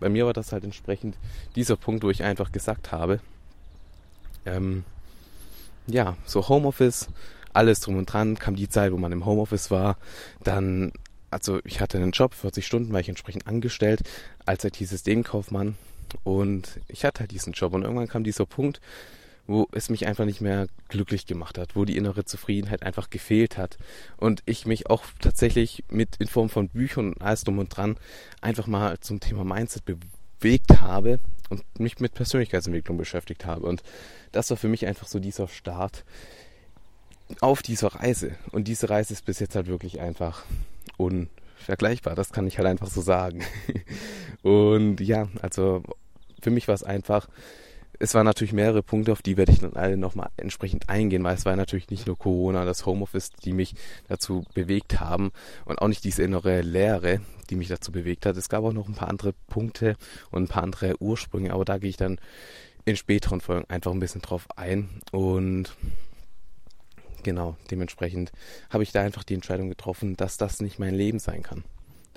bei 0.00 0.08
mir 0.08 0.26
war 0.26 0.32
das 0.32 0.52
halt 0.52 0.64
entsprechend 0.64 1.16
dieser 1.54 1.76
Punkt, 1.76 2.02
wo 2.02 2.10
ich 2.10 2.22
einfach 2.22 2.52
gesagt 2.52 2.92
habe, 2.92 3.20
ähm, 4.46 4.84
ja, 5.86 6.16
so 6.24 6.48
Homeoffice, 6.48 7.08
alles 7.52 7.80
drum 7.80 7.98
und 7.98 8.06
dran, 8.06 8.38
kam 8.38 8.56
die 8.56 8.68
Zeit, 8.68 8.92
wo 8.92 8.96
man 8.96 9.12
im 9.12 9.26
Homeoffice 9.26 9.70
war, 9.70 9.96
dann, 10.42 10.92
also 11.30 11.60
ich 11.64 11.80
hatte 11.80 11.98
einen 11.98 12.12
Job, 12.12 12.34
40 12.34 12.66
Stunden 12.66 12.92
war 12.92 13.00
ich 13.00 13.08
entsprechend 13.08 13.46
angestellt 13.46 14.02
als 14.46 14.64
IT-Systemkaufmann 14.64 15.76
und 16.24 16.80
ich 16.88 17.04
hatte 17.04 17.20
halt 17.20 17.30
diesen 17.32 17.52
Job 17.52 17.74
und 17.74 17.82
irgendwann 17.82 18.08
kam 18.08 18.24
dieser 18.24 18.46
Punkt, 18.46 18.80
wo 19.46 19.68
es 19.72 19.88
mich 19.90 20.06
einfach 20.06 20.24
nicht 20.24 20.40
mehr 20.40 20.68
glücklich 20.88 21.26
gemacht 21.26 21.58
hat, 21.58 21.76
wo 21.76 21.84
die 21.84 21.96
innere 21.96 22.24
Zufriedenheit 22.24 22.82
einfach 22.82 23.10
gefehlt 23.10 23.58
hat 23.58 23.78
und 24.16 24.42
ich 24.46 24.66
mich 24.66 24.88
auch 24.88 25.04
tatsächlich 25.20 25.84
mit 25.90 26.16
in 26.18 26.28
Form 26.28 26.48
von 26.48 26.68
Büchern 26.68 27.12
und 27.14 27.22
alles 27.22 27.44
drum 27.44 27.58
und 27.58 27.68
dran 27.68 27.96
einfach 28.40 28.66
mal 28.66 28.98
zum 29.00 29.20
Thema 29.20 29.44
Mindset 29.44 29.84
bewegt 29.84 30.80
habe 30.80 31.18
und 31.48 31.62
mich 31.78 31.98
mit 31.98 32.14
Persönlichkeitsentwicklung 32.14 32.96
beschäftigt 32.96 33.44
habe. 33.44 33.66
Und 33.66 33.82
das 34.32 34.50
war 34.50 34.56
für 34.56 34.68
mich 34.68 34.86
einfach 34.86 35.06
so 35.06 35.18
dieser 35.18 35.48
Start 35.48 36.04
auf 37.40 37.62
dieser 37.62 37.88
Reise. 37.88 38.36
Und 38.52 38.68
diese 38.68 38.90
Reise 38.90 39.12
ist 39.12 39.24
bis 39.24 39.40
jetzt 39.40 39.54
halt 39.54 39.66
wirklich 39.66 40.00
einfach 40.00 40.44
unvergleichbar, 40.96 42.14
das 42.14 42.32
kann 42.32 42.46
ich 42.46 42.58
halt 42.58 42.68
einfach 42.68 42.88
so 42.88 43.00
sagen. 43.00 43.44
Und 44.42 45.00
ja, 45.00 45.28
also 45.42 45.82
für 46.40 46.50
mich 46.50 46.68
war 46.68 46.74
es 46.74 46.82
einfach 46.82 47.28
es 48.02 48.14
waren 48.14 48.24
natürlich 48.24 48.54
mehrere 48.54 48.82
Punkte, 48.82 49.12
auf 49.12 49.20
die 49.20 49.36
werde 49.36 49.52
ich 49.52 49.60
dann 49.60 49.74
alle 49.74 49.98
nochmal 49.98 50.30
entsprechend 50.38 50.88
eingehen, 50.88 51.22
weil 51.22 51.34
es 51.34 51.44
war 51.44 51.54
natürlich 51.54 51.90
nicht 51.90 52.06
nur 52.06 52.18
Corona, 52.18 52.64
das 52.64 52.86
Homeoffice, 52.86 53.30
die 53.44 53.52
mich 53.52 53.74
dazu 54.08 54.44
bewegt 54.54 55.00
haben 55.00 55.32
und 55.66 55.80
auch 55.80 55.88
nicht 55.88 56.02
diese 56.02 56.22
innere 56.22 56.62
Leere, 56.62 57.20
die 57.50 57.56
mich 57.56 57.68
dazu 57.68 57.92
bewegt 57.92 58.24
hat. 58.24 58.38
Es 58.38 58.48
gab 58.48 58.64
auch 58.64 58.72
noch 58.72 58.88
ein 58.88 58.94
paar 58.94 59.08
andere 59.08 59.34
Punkte 59.48 59.96
und 60.30 60.44
ein 60.44 60.48
paar 60.48 60.62
andere 60.62 60.94
Ursprünge, 61.00 61.52
aber 61.52 61.66
da 61.66 61.76
gehe 61.76 61.90
ich 61.90 61.98
dann 61.98 62.18
in 62.86 62.96
späteren 62.96 63.42
Folgen 63.42 63.68
einfach 63.68 63.92
ein 63.92 64.00
bisschen 64.00 64.22
drauf 64.22 64.48
ein 64.56 64.88
und 65.12 65.76
genau, 67.22 67.56
dementsprechend 67.70 68.32
habe 68.70 68.82
ich 68.82 68.92
da 68.92 69.02
einfach 69.02 69.24
die 69.24 69.34
Entscheidung 69.34 69.68
getroffen, 69.68 70.16
dass 70.16 70.38
das 70.38 70.60
nicht 70.62 70.78
mein 70.78 70.94
Leben 70.94 71.18
sein 71.18 71.42
kann 71.42 71.64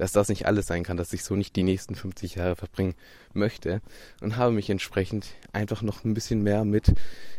dass 0.04 0.12
das 0.12 0.28
nicht 0.28 0.48
alles 0.48 0.68
sein 0.68 0.84
kann, 0.84 0.98
dass 0.98 1.14
ich 1.14 1.24
so 1.24 1.38
nicht 1.38 1.56
die 1.56 1.64
nächsten 1.64 1.96
50 1.96 2.36
Jahre 2.36 2.58
verbringen 2.58 2.94
möchte 3.32 3.82
und 4.20 4.36
habe 4.36 4.52
mich 4.52 4.70
entsprechend 4.70 5.28
einfach 5.54 5.82
noch 5.82 6.04
ein 6.04 6.14
bisschen 6.14 6.44
mehr 6.44 6.66
mit 6.66 6.94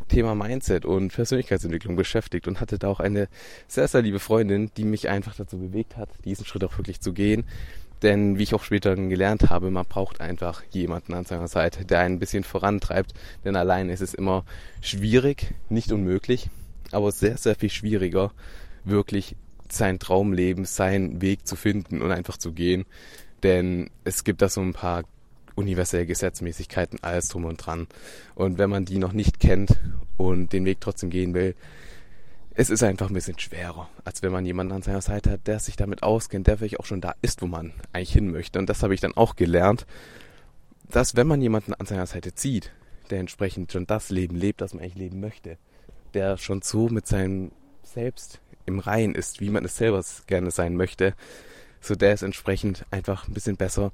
Thema 0.09 0.35
Mindset 0.35 0.87
und 0.87 1.13
Persönlichkeitsentwicklung 1.13 1.95
beschäftigt 1.95 2.49
und 2.49 2.63
hatte 2.63 2.79
da 2.79 2.89
auch 2.89 3.01
eine 3.01 3.29
sehr, 3.69 3.87
sehr 3.87 4.01
liebe 4.01 4.19
Freundin, 4.19 4.71
die 4.79 4.85
mich 4.85 5.11
einfach 5.11 5.35
dazu 5.35 5.59
bewegt 5.59 5.99
hat, 5.99 6.09
diesen 6.25 6.47
Schritt 6.47 6.65
auch 6.65 6.79
wirklich 6.79 7.03
zu 7.03 7.13
gehen. 7.13 7.45
Denn 8.01 8.39
wie 8.39 8.45
ich 8.45 8.55
auch 8.55 8.65
später 8.65 8.97
gelernt 8.97 9.51
habe, 9.51 9.71
man 9.71 9.85
braucht 9.85 10.23
einfach 10.23 10.63
jemanden 10.71 11.13
an 11.13 11.27
seiner 11.27 11.49
Seite, 11.49 11.85
der 11.85 12.01
einen 12.01 12.15
ein 12.15 12.19
bisschen 12.19 12.45
vorantreibt. 12.45 13.13
Denn 13.45 13.57
allein 13.57 13.91
ist 13.91 14.01
es 14.01 14.15
immer 14.15 14.47
schwierig, 14.81 15.53
nicht 15.69 15.93
unmöglich, 15.93 16.49
aber 16.93 17.13
sehr, 17.13 17.37
sehr 17.37 17.57
viel 17.57 17.71
schwieriger, 17.71 18.33
wirklich 18.85 19.37
sein 19.75 19.99
Traumleben, 19.99 20.65
seinen 20.65 21.21
Weg 21.21 21.47
zu 21.47 21.56
finden 21.56 22.03
und 22.03 22.11
einfach 22.11 22.37
zu 22.37 22.53
gehen. 22.53 22.85
Denn 23.43 23.91
es 24.05 24.25
gibt 24.25 24.41
da 24.43 24.49
so 24.49 24.61
ein 24.61 24.73
paar 24.73 25.05
universelle 25.55 26.06
Gesetzmäßigkeiten, 26.06 27.00
alles 27.03 27.29
drum 27.29 27.44
und 27.44 27.59
dran. 27.59 27.87
Und 28.35 28.59
wenn 28.59 28.71
man 28.71 28.85
die 28.85 28.99
noch 28.99 29.12
nicht 29.12 29.41
kennt 29.41 29.79
und 30.17 30.53
den 30.53 30.65
Weg 30.65 30.81
trotzdem 30.81 31.11
gehen 31.11 31.35
will, 31.35 31.55
es 32.56 32.71
ist 32.71 32.82
einfach 32.85 33.09
ein 33.09 33.15
bisschen 33.15 33.38
schwerer, 33.38 33.88
als 34.05 34.23
wenn 34.23 34.31
man 34.31 34.47
jemanden 34.47 34.73
an 34.73 34.82
seiner 34.82 35.00
Seite 35.00 35.32
hat, 35.32 35.47
der 35.47 35.59
sich 35.59 35.75
damit 35.75 36.05
auskennt, 36.05 36.47
der 36.47 36.56
vielleicht 36.56 36.79
auch 36.79 36.87
schon 36.87 37.00
da 37.00 37.15
ist, 37.20 37.43
wo 37.43 37.47
man 37.47 37.73
eigentlich 37.93 38.12
hin 38.12 38.31
möchte. 38.31 38.61
Und 38.61 38.69
das 38.69 38.82
habe 38.82 38.94
ich 38.94 39.00
dann 39.00 39.17
auch 39.17 39.35
gelernt, 39.35 39.87
dass 40.88 41.17
wenn 41.17 41.27
man 41.27 41.43
jemanden 41.43 41.75
an 41.75 41.87
seiner 41.87 42.06
Seite 42.06 42.35
zieht, 42.35 42.70
der 43.11 43.19
entsprechend 43.19 43.73
schon 43.73 43.87
das 43.87 44.11
Leben 44.11 44.37
lebt, 44.37 44.61
das 44.61 44.73
man 44.73 44.85
eigentlich 44.85 44.94
leben 44.94 45.20
möchte, 45.20 45.59
der 46.15 46.37
schon 46.37 46.62
so 46.62 46.88
mit 46.88 47.09
seinem 47.09 47.50
Selbst 47.82 48.41
im 48.67 48.79
Reinen 48.79 49.15
ist, 49.15 49.41
wie 49.41 49.51
man 49.51 49.65
es 49.65 49.77
selber 49.77 50.03
gerne 50.27 50.51
sein 50.51 50.77
möchte, 50.77 51.15
so 51.81 51.95
der 51.95 52.15
ist 52.15 52.23
entsprechend 52.23 52.87
einfach 52.91 53.29
ein 53.29 53.35
bisschen 53.35 53.57
besser 53.57 53.93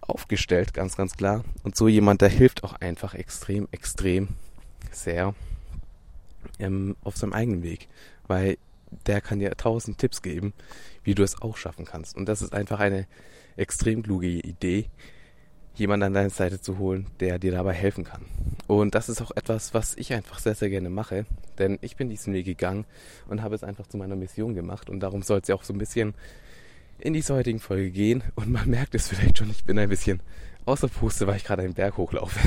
aufgestellt, 0.00 0.74
ganz, 0.74 0.96
ganz 0.96 1.16
klar. 1.16 1.44
Und 1.62 1.76
so 1.76 1.88
jemand, 1.88 2.20
der 2.20 2.28
hilft 2.28 2.64
auch 2.64 2.74
einfach 2.74 3.14
extrem, 3.14 3.68
extrem 3.70 4.28
sehr 4.90 5.34
ähm, 6.58 6.96
auf 7.02 7.16
seinem 7.16 7.32
eigenen 7.32 7.62
Weg, 7.62 7.88
weil 8.26 8.58
der 9.06 9.20
kann 9.20 9.38
dir 9.38 9.56
tausend 9.56 9.98
Tipps 9.98 10.22
geben, 10.22 10.52
wie 11.04 11.14
du 11.14 11.22
es 11.22 11.40
auch 11.40 11.56
schaffen 11.56 11.84
kannst. 11.84 12.16
Und 12.16 12.26
das 12.26 12.42
ist 12.42 12.52
einfach 12.52 12.80
eine 12.80 13.06
extrem 13.56 14.02
kluge 14.02 14.28
Idee, 14.28 14.86
jemanden 15.74 16.04
an 16.04 16.14
deine 16.14 16.30
Seite 16.30 16.60
zu 16.60 16.78
holen, 16.78 17.06
der 17.20 17.38
dir 17.38 17.52
dabei 17.52 17.72
helfen 17.72 18.04
kann. 18.04 18.22
Und 18.66 18.94
das 18.94 19.08
ist 19.08 19.20
auch 19.22 19.30
etwas, 19.34 19.74
was 19.74 19.96
ich 19.96 20.12
einfach 20.12 20.38
sehr, 20.38 20.54
sehr 20.54 20.70
gerne 20.70 20.90
mache, 20.90 21.26
denn 21.58 21.78
ich 21.80 21.96
bin 21.96 22.08
diesen 22.08 22.32
Weg 22.34 22.46
gegangen 22.46 22.84
und 23.28 23.42
habe 23.42 23.54
es 23.54 23.64
einfach 23.64 23.86
zu 23.86 23.96
meiner 23.96 24.16
Mission 24.16 24.54
gemacht 24.54 24.90
und 24.90 25.00
darum 25.00 25.22
soll 25.22 25.40
es 25.40 25.48
ja 25.48 25.54
auch 25.54 25.64
so 25.64 25.72
ein 25.72 25.78
bisschen 25.78 26.14
in 26.98 27.14
dieser 27.14 27.34
heutigen 27.34 27.58
Folge 27.58 27.90
gehen 27.90 28.22
und 28.36 28.50
man 28.50 28.68
merkt 28.68 28.94
es 28.94 29.08
vielleicht 29.08 29.38
schon, 29.38 29.50
ich 29.50 29.64
bin 29.64 29.78
ein 29.78 29.88
bisschen 29.88 30.20
außer 30.64 30.88
Puste, 30.88 31.26
weil 31.26 31.36
ich 31.36 31.44
gerade 31.44 31.62
einen 31.62 31.74
Berg 31.74 31.96
hochlaufe. 31.96 32.38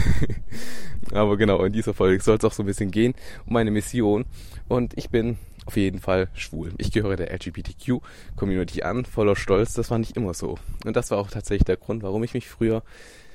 Aber 1.12 1.38
genau, 1.38 1.64
in 1.64 1.74
dieser 1.74 1.94
Folge 1.94 2.24
soll 2.24 2.38
es 2.38 2.46
auch 2.46 2.54
so 2.54 2.64
ein 2.64 2.68
bisschen 2.68 2.92
gehen 2.92 3.14
um 3.46 3.54
meine 3.54 3.72
Mission 3.72 4.26
und 4.68 4.98
ich 4.98 5.10
bin 5.10 5.38
auf 5.66 5.78
jeden 5.78 6.00
Fall 6.00 6.30
schwul. 6.34 6.74
Ich 6.78 6.92
gehöre 6.92 7.16
der 7.16 7.34
LGBTQ-Community 7.34 8.84
an, 8.84 9.06
voller 9.06 9.36
Stolz. 9.36 9.74
Das 9.74 9.90
war 9.90 9.98
nicht 9.98 10.16
immer 10.16 10.34
so. 10.34 10.58
Und 10.86 10.96
das 10.96 11.12
war 11.12 11.18
auch 11.18 11.30
tatsächlich 11.30 11.66
der 11.66 11.78
Grund, 11.78 12.04
warum 12.04 12.24
ich 12.24 12.34
mich 12.34 12.48
früher 12.48 12.84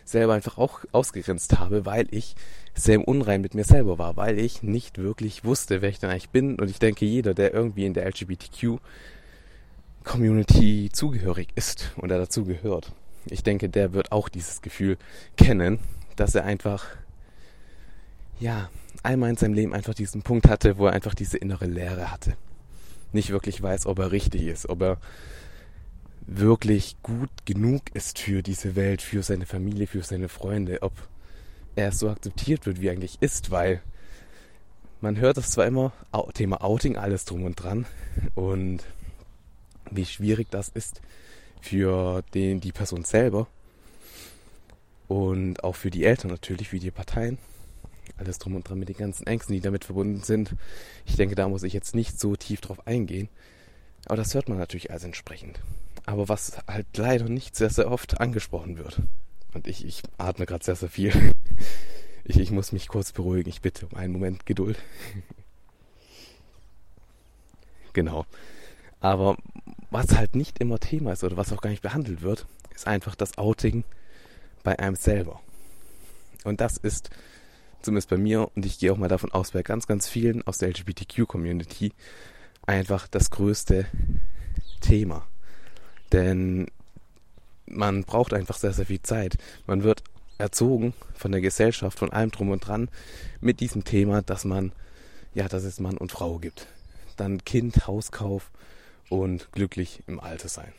selber 0.04 0.34
einfach 0.34 0.58
auch 0.58 0.80
ausgegrenzt 0.92 1.58
habe, 1.58 1.86
weil 1.86 2.06
ich 2.10 2.34
sehr 2.74 2.96
im 2.96 3.04
Unrein 3.04 3.40
mit 3.40 3.54
mir 3.54 3.64
selber 3.64 3.96
war, 3.98 4.16
weil 4.16 4.38
ich 4.38 4.62
nicht 4.62 4.98
wirklich 4.98 5.44
wusste, 5.44 5.80
wer 5.82 5.88
ich 5.88 5.98
denn 5.98 6.10
eigentlich 6.10 6.30
bin. 6.30 6.58
Und 6.58 6.70
ich 6.70 6.78
denke, 6.78 7.04
jeder, 7.04 7.34
der 7.34 7.52
irgendwie 7.54 7.86
in 7.86 7.94
der 7.94 8.06
LGBTQ-Community 8.06 10.90
zugehörig 10.92 11.48
ist 11.54 11.92
oder 11.96 12.18
dazu 12.18 12.44
gehört, 12.44 12.92
ich 13.26 13.42
denke, 13.42 13.68
der 13.68 13.92
wird 13.92 14.12
auch 14.12 14.28
dieses 14.28 14.62
Gefühl 14.62 14.96
kennen, 15.36 15.80
dass 16.16 16.34
er 16.34 16.44
einfach, 16.44 16.86
ja, 18.38 18.70
einmal 19.02 19.30
in 19.30 19.36
seinem 19.36 19.54
Leben 19.54 19.74
einfach 19.74 19.94
diesen 19.94 20.22
Punkt 20.22 20.48
hatte, 20.48 20.78
wo 20.78 20.86
er 20.86 20.92
einfach 20.92 21.14
diese 21.14 21.38
innere 21.38 21.66
Leere 21.66 22.10
hatte. 22.10 22.36
Nicht 23.12 23.30
wirklich 23.30 23.62
weiß, 23.62 23.86
ob 23.86 23.98
er 23.98 24.12
richtig 24.12 24.42
ist, 24.42 24.68
ob 24.68 24.82
er 24.82 24.98
wirklich 26.26 26.96
gut 27.02 27.30
genug 27.44 27.82
ist 27.94 28.18
für 28.18 28.42
diese 28.42 28.76
Welt, 28.76 29.02
für 29.02 29.22
seine 29.22 29.46
Familie, 29.46 29.86
für 29.86 30.02
seine 30.02 30.28
Freunde, 30.28 30.82
ob 30.82 30.92
er 31.76 31.92
so 31.92 32.08
akzeptiert 32.08 32.66
wird, 32.66 32.80
wie 32.80 32.88
er 32.88 32.92
eigentlich 32.92 33.18
ist, 33.20 33.50
weil 33.50 33.82
man 35.00 35.16
hört 35.16 35.38
es 35.38 35.50
zwar 35.50 35.66
immer, 35.66 35.92
Thema 36.34 36.62
Outing, 36.62 36.96
alles 36.96 37.24
drum 37.24 37.44
und 37.44 37.56
dran 37.56 37.86
und 38.34 38.84
wie 39.90 40.04
schwierig 40.04 40.48
das 40.50 40.68
ist 40.68 41.00
für 41.60 42.22
den, 42.34 42.60
die 42.60 42.72
Person 42.72 43.04
selber 43.04 43.46
und 45.08 45.64
auch 45.64 45.74
für 45.74 45.90
die 45.90 46.04
Eltern 46.04 46.30
natürlich, 46.30 46.68
für 46.68 46.78
die 46.78 46.90
Parteien. 46.90 47.38
Alles 48.20 48.38
drum 48.38 48.54
und 48.54 48.68
dran 48.68 48.78
mit 48.78 48.90
den 48.90 48.98
ganzen 48.98 49.26
Ängsten, 49.26 49.54
die 49.54 49.62
damit 49.62 49.84
verbunden 49.84 50.22
sind. 50.22 50.54
Ich 51.06 51.16
denke, 51.16 51.34
da 51.34 51.48
muss 51.48 51.62
ich 51.62 51.72
jetzt 51.72 51.94
nicht 51.94 52.20
so 52.20 52.36
tief 52.36 52.60
drauf 52.60 52.86
eingehen. 52.86 53.30
Aber 54.04 54.16
das 54.16 54.34
hört 54.34 54.50
man 54.50 54.58
natürlich 54.58 54.90
als 54.90 55.04
entsprechend. 55.04 55.58
Aber 56.04 56.28
was 56.28 56.58
halt 56.68 56.86
leider 56.98 57.30
nicht 57.30 57.56
sehr, 57.56 57.70
sehr 57.70 57.90
oft 57.90 58.20
angesprochen 58.20 58.76
wird. 58.76 59.00
Und 59.54 59.66
ich, 59.66 59.86
ich 59.86 60.02
atme 60.18 60.44
gerade 60.44 60.64
sehr, 60.64 60.76
sehr 60.76 60.90
viel. 60.90 61.12
Ich, 62.22 62.38
ich 62.38 62.50
muss 62.52 62.70
mich 62.70 62.86
kurz 62.86 63.10
beruhigen. 63.10 63.48
Ich 63.48 63.62
bitte 63.62 63.86
um 63.86 63.96
einen 63.96 64.12
Moment 64.12 64.46
Geduld. 64.46 64.78
Genau. 67.92 68.24
Aber 69.00 69.36
was 69.90 70.16
halt 70.16 70.36
nicht 70.36 70.60
immer 70.60 70.78
Thema 70.78 71.12
ist 71.12 71.24
oder 71.24 71.36
was 71.36 71.52
auch 71.52 71.60
gar 71.60 71.70
nicht 71.70 71.82
behandelt 71.82 72.22
wird, 72.22 72.46
ist 72.72 72.86
einfach 72.86 73.16
das 73.16 73.36
Outing 73.36 73.82
bei 74.62 74.78
einem 74.78 74.94
selber. 74.94 75.40
Und 76.44 76.60
das 76.60 76.76
ist 76.76 77.10
zumindest 77.82 78.10
bei 78.10 78.16
mir 78.16 78.50
und 78.54 78.66
ich 78.66 78.78
gehe 78.78 78.92
auch 78.92 78.96
mal 78.96 79.08
davon 79.08 79.32
aus, 79.32 79.52
bei 79.52 79.62
ganz, 79.62 79.86
ganz 79.86 80.08
vielen 80.08 80.46
aus 80.46 80.58
der 80.58 80.68
LGBTQ-Community 80.70 81.92
einfach 82.66 83.08
das 83.08 83.30
größte 83.30 83.86
Thema. 84.80 85.26
Denn 86.12 86.66
man 87.66 88.04
braucht 88.04 88.34
einfach 88.34 88.56
sehr, 88.56 88.72
sehr 88.72 88.86
viel 88.86 89.02
Zeit. 89.02 89.38
Man 89.66 89.82
wird 89.82 90.02
erzogen 90.38 90.94
von 91.14 91.32
der 91.32 91.40
Gesellschaft, 91.40 91.98
von 91.98 92.12
allem 92.12 92.30
drum 92.30 92.50
und 92.50 92.66
dran 92.66 92.88
mit 93.40 93.60
diesem 93.60 93.84
Thema, 93.84 94.22
dass 94.22 94.44
man, 94.44 94.72
ja, 95.34 95.48
dass 95.48 95.64
es 95.64 95.80
Mann 95.80 95.98
und 95.98 96.12
Frau 96.12 96.38
gibt. 96.38 96.66
Dann 97.16 97.44
Kind, 97.44 97.86
Hauskauf 97.86 98.50
und 99.08 99.52
glücklich 99.52 100.02
im 100.06 100.18
Alter 100.18 100.48
sein. 100.48 100.72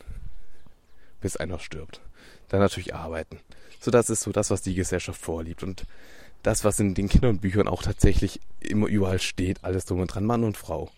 Bis 1.20 1.36
einer 1.36 1.58
stirbt. 1.58 2.00
Dann 2.48 2.60
natürlich 2.60 2.94
arbeiten. 2.94 3.38
So, 3.80 3.90
das 3.90 4.10
ist 4.10 4.22
so 4.22 4.32
das, 4.32 4.50
was 4.50 4.62
die 4.62 4.74
Gesellschaft 4.74 5.20
vorliebt. 5.20 5.62
Und 5.62 5.84
das, 6.42 6.64
was 6.64 6.80
in 6.80 6.94
den 6.94 7.08
Kinderbüchern 7.08 7.68
auch 7.68 7.82
tatsächlich 7.82 8.40
immer 8.60 8.86
überall 8.86 9.20
steht, 9.20 9.64
alles 9.64 9.84
drum 9.84 10.00
und 10.00 10.08
dran, 10.08 10.24
Mann 10.24 10.44
und 10.44 10.56
Frau. 10.56 10.90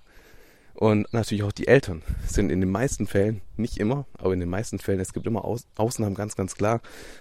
Und 0.74 1.12
natürlich 1.12 1.44
auch 1.44 1.52
die 1.52 1.68
Eltern 1.68 2.02
sind 2.26 2.50
in 2.50 2.60
den 2.60 2.70
meisten 2.70 3.06
Fällen, 3.06 3.40
nicht 3.56 3.78
immer, 3.78 4.06
aber 4.18 4.32
in 4.32 4.40
den 4.40 4.48
meisten 4.48 4.78
Fällen, 4.78 5.00
es 5.00 5.12
gibt 5.12 5.26
immer 5.26 5.44
Aus 5.44 5.66
Ausnahmen, 5.76 6.16
ganz, 6.16 6.34
ganz 6.34 6.56
klar, 6.56 6.80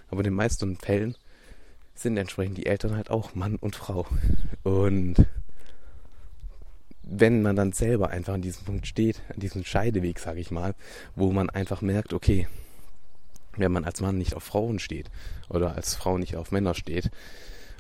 aber 0.09 0.21
in 0.21 0.25
den 0.25 0.33
meisten 0.33 0.75
Fällen 0.75 1.15
sind 1.93 2.17
entsprechend 2.17 2.57
die 2.57 2.65
Eltern 2.65 2.95
halt 2.95 3.11
auch 3.11 3.35
Mann 3.35 3.57
und 3.57 3.75
Frau. 3.75 4.07
Und 4.63 5.27
wenn 7.03 7.43
man 7.43 7.55
dann 7.55 7.73
selber 7.73 8.09
einfach 8.09 8.33
an 8.33 8.41
diesem 8.41 8.65
Punkt 8.65 8.87
steht, 8.87 9.21
an 9.29 9.39
diesem 9.39 9.63
Scheideweg, 9.63 10.17
sage 10.17 10.39
ich 10.39 10.49
mal, 10.49 10.73
wo 11.15 11.31
man 11.31 11.49
einfach 11.49 11.81
merkt, 11.81 12.13
okay, 12.13 12.47
wenn 13.55 13.71
man 13.71 13.85
als 13.85 14.01
Mann 14.01 14.17
nicht 14.17 14.33
auf 14.33 14.43
Frauen 14.43 14.79
steht 14.79 15.11
oder 15.49 15.75
als 15.75 15.93
Frau 15.93 16.17
nicht 16.17 16.37
auf 16.37 16.51
Männer 16.51 16.73
steht 16.73 17.11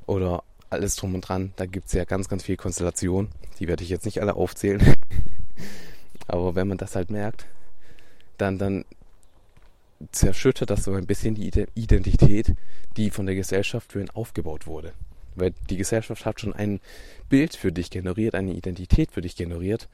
oder 0.05 0.43
alles 0.69 0.95
drum 0.95 1.15
und 1.15 1.21
dran, 1.21 1.53
da 1.55 1.65
gibt 1.65 1.87
es 1.87 1.93
ja 1.93 2.03
ganz, 2.03 2.27
ganz 2.27 2.43
viele 2.43 2.57
Konstellationen, 2.57 3.29
die 3.59 3.67
werde 3.67 3.83
ich 3.83 3.89
jetzt 3.89 4.05
nicht 4.05 4.21
alle 4.21 4.35
aufzählen. 4.35 4.81
Aber 6.27 6.55
wenn 6.55 6.67
man 6.67 6.77
das 6.77 6.95
halt 6.95 7.11
merkt, 7.11 7.45
dann, 8.37 8.57
dann 8.57 8.85
zerschüttert 10.11 10.69
das 10.69 10.83
so 10.83 10.93
ein 10.93 11.05
bisschen 11.05 11.35
die 11.35 11.51
Identität, 11.75 12.55
die 12.97 13.09
von 13.09 13.25
der 13.25 13.35
Gesellschaft 13.35 13.91
für 13.91 14.01
ihn 14.01 14.09
aufgebaut 14.09 14.67
wurde. 14.67 14.93
Weil 15.35 15.53
die 15.69 15.77
Gesellschaft 15.77 16.25
hat 16.25 16.41
schon 16.41 16.53
ein 16.53 16.79
Bild 17.29 17.55
für 17.55 17.71
dich 17.71 17.89
generiert, 17.89 18.35
eine 18.35 18.53
Identität 18.53 19.11
für 19.11 19.21
dich 19.21 19.35
generiert. 19.35 19.89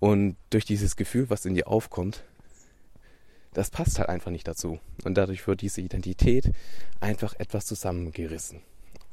Und 0.00 0.36
durch 0.50 0.64
dieses 0.64 0.96
Gefühl, 0.96 1.30
was 1.30 1.46
in 1.46 1.54
dir 1.54 1.68
aufkommt, 1.68 2.24
das 3.52 3.70
passt 3.70 3.98
halt 3.98 4.08
einfach 4.08 4.30
nicht 4.30 4.48
dazu. 4.48 4.80
Und 5.04 5.14
dadurch 5.14 5.46
wird 5.46 5.62
diese 5.62 5.80
Identität 5.80 6.50
einfach 7.00 7.34
etwas 7.38 7.66
zusammengerissen. 7.66 8.60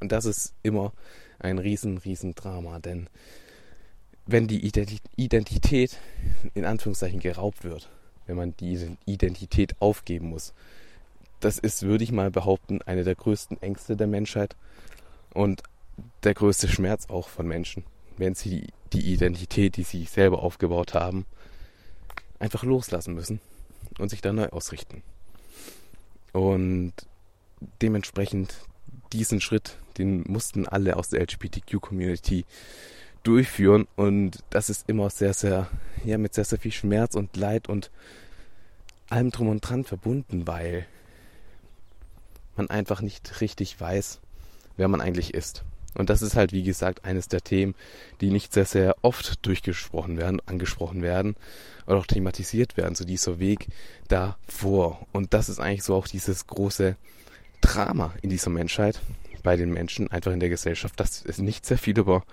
Und 0.02 0.12
das 0.12 0.26
ist 0.26 0.54
immer 0.64 0.92
ein 1.40 1.60
riesen, 1.60 2.00
riesen 2.00 2.36
Drama, 2.36 2.80
denn 2.80 3.08
wenn 4.26 4.48
die 4.48 4.66
Identität 5.16 5.98
in 6.54 6.66
Anführungszeichen 6.66 7.20
geraubt 7.20 7.64
wird, 7.64 7.90
wenn 8.26 8.36
man 8.36 8.56
diese 8.58 8.98
Identität 9.06 9.76
aufgeben 9.80 10.30
muss, 10.30 10.54
das 11.40 11.58
ist, 11.60 11.84
würde 11.84 12.04
ich 12.04 12.12
mal 12.12 12.32
behaupten, 12.32 12.82
eine 12.82 13.04
der 13.04 13.16
größten 13.16 13.62
Ängste 13.62 13.96
der 13.96 14.08
Menschheit 14.08 14.56
und 15.34 15.64
der 16.24 16.34
größte 16.34 16.68
Schmerz 16.68 17.10
auch 17.10 17.30
von 17.30 17.48
Menschen, 17.48 17.84
wenn 18.18 18.36
sie 18.36 18.68
die 18.94 19.14
Identität, 19.14 19.78
die 19.78 19.84
sie 19.84 20.06
selber 20.06 20.42
aufgebaut 20.42 20.94
haben, 20.94 21.26
einfach 22.40 22.64
loslassen 22.64 23.14
müssen 23.14 23.40
und 24.00 24.10
sich 24.10 24.22
dann 24.22 24.36
neu 24.36 24.50
ausrichten. 24.50 25.04
Und 26.32 26.94
dementsprechend 27.82 28.56
diesen 29.14 29.42
Schritt, 29.42 29.78
den 29.98 30.24
mussten 30.28 30.68
alle 30.68 30.98
aus 30.98 31.10
der 31.10 31.22
LGBTQ-Community 31.22 32.46
durchführen 33.24 33.88
und 33.96 34.40
das 34.50 34.70
ist 34.70 34.90
immer 34.90 35.10
sehr, 35.10 35.34
sehr, 35.34 35.68
ja, 36.04 36.18
mit 36.18 36.34
sehr, 36.34 36.46
sehr 36.46 36.60
viel 36.60 36.72
Schmerz 36.72 37.16
und 37.16 37.36
Leid 37.38 37.70
und 37.70 37.92
allem 39.10 39.30
drum 39.30 39.50
und 39.50 39.62
dran 39.62 39.84
verbunden, 39.84 40.48
weil 40.48 40.88
man 42.56 42.70
einfach 42.70 43.02
nicht 43.02 43.42
richtig 43.42 43.80
weiß, 43.80 44.20
wer 44.78 44.88
man 44.88 45.02
eigentlich 45.02 45.34
ist. 45.34 45.64
Und 45.94 46.10
das 46.10 46.22
ist 46.22 46.36
halt, 46.36 46.54
wie 46.54 46.64
gesagt, 46.64 47.04
eines 47.04 47.28
der 47.28 47.42
Themen, 47.42 47.76
die 48.22 48.30
nicht 48.30 48.54
sehr, 48.54 48.66
sehr 48.66 48.96
oft 49.02 49.46
durchgesprochen 49.46 50.18
werden, 50.18 50.42
angesprochen 50.46 51.02
werden 51.02 51.36
oder 51.86 51.98
auch 51.98 52.06
thematisiert 52.06 52.78
werden, 52.78 52.96
so 52.96 53.04
dieser 53.04 53.40
Weg 53.40 53.68
davor. 54.08 55.06
Und 55.12 55.34
das 55.34 55.50
ist 55.50 55.60
eigentlich 55.60 55.84
so 55.84 55.96
auch 55.96 56.08
dieses 56.08 56.48
große 56.48 56.96
Drama 57.62 58.14
in 58.22 58.30
dieser 58.30 58.50
Menschheit, 58.50 59.02
bei 59.44 59.56
den 59.56 59.72
Menschen, 59.72 60.12
einfach 60.12 60.32
in 60.32 60.40
der 60.40 60.50
Gesellschaft, 60.50 61.00
dass 61.00 61.24
es 61.26 61.38
nicht 61.38 61.66
sehr 61.66 61.78
viel 61.78 61.98
über 61.98 62.24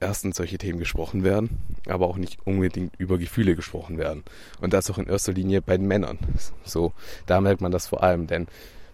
erstens 0.00 0.36
solche 0.36 0.58
Themen 0.58 0.78
gesprochen 0.78 1.24
werden, 1.24 1.60
aber 1.86 2.08
auch 2.08 2.16
nicht 2.16 2.38
unbedingt 2.46 2.98
über 2.98 3.18
Gefühle 3.18 3.54
gesprochen 3.54 3.98
werden. 3.98 4.24
Und 4.60 4.72
das 4.72 4.90
auch 4.90 4.98
in 4.98 5.06
erster 5.06 5.32
Linie 5.32 5.60
bei 5.60 5.76
den 5.76 5.86
Männern. 5.86 6.18
So, 6.64 6.92
da 7.26 7.40
merkt 7.40 7.60
man 7.60 7.70
das 7.70 7.86
vor 7.86 8.02
allem, 8.02 8.26
denn 8.26 8.46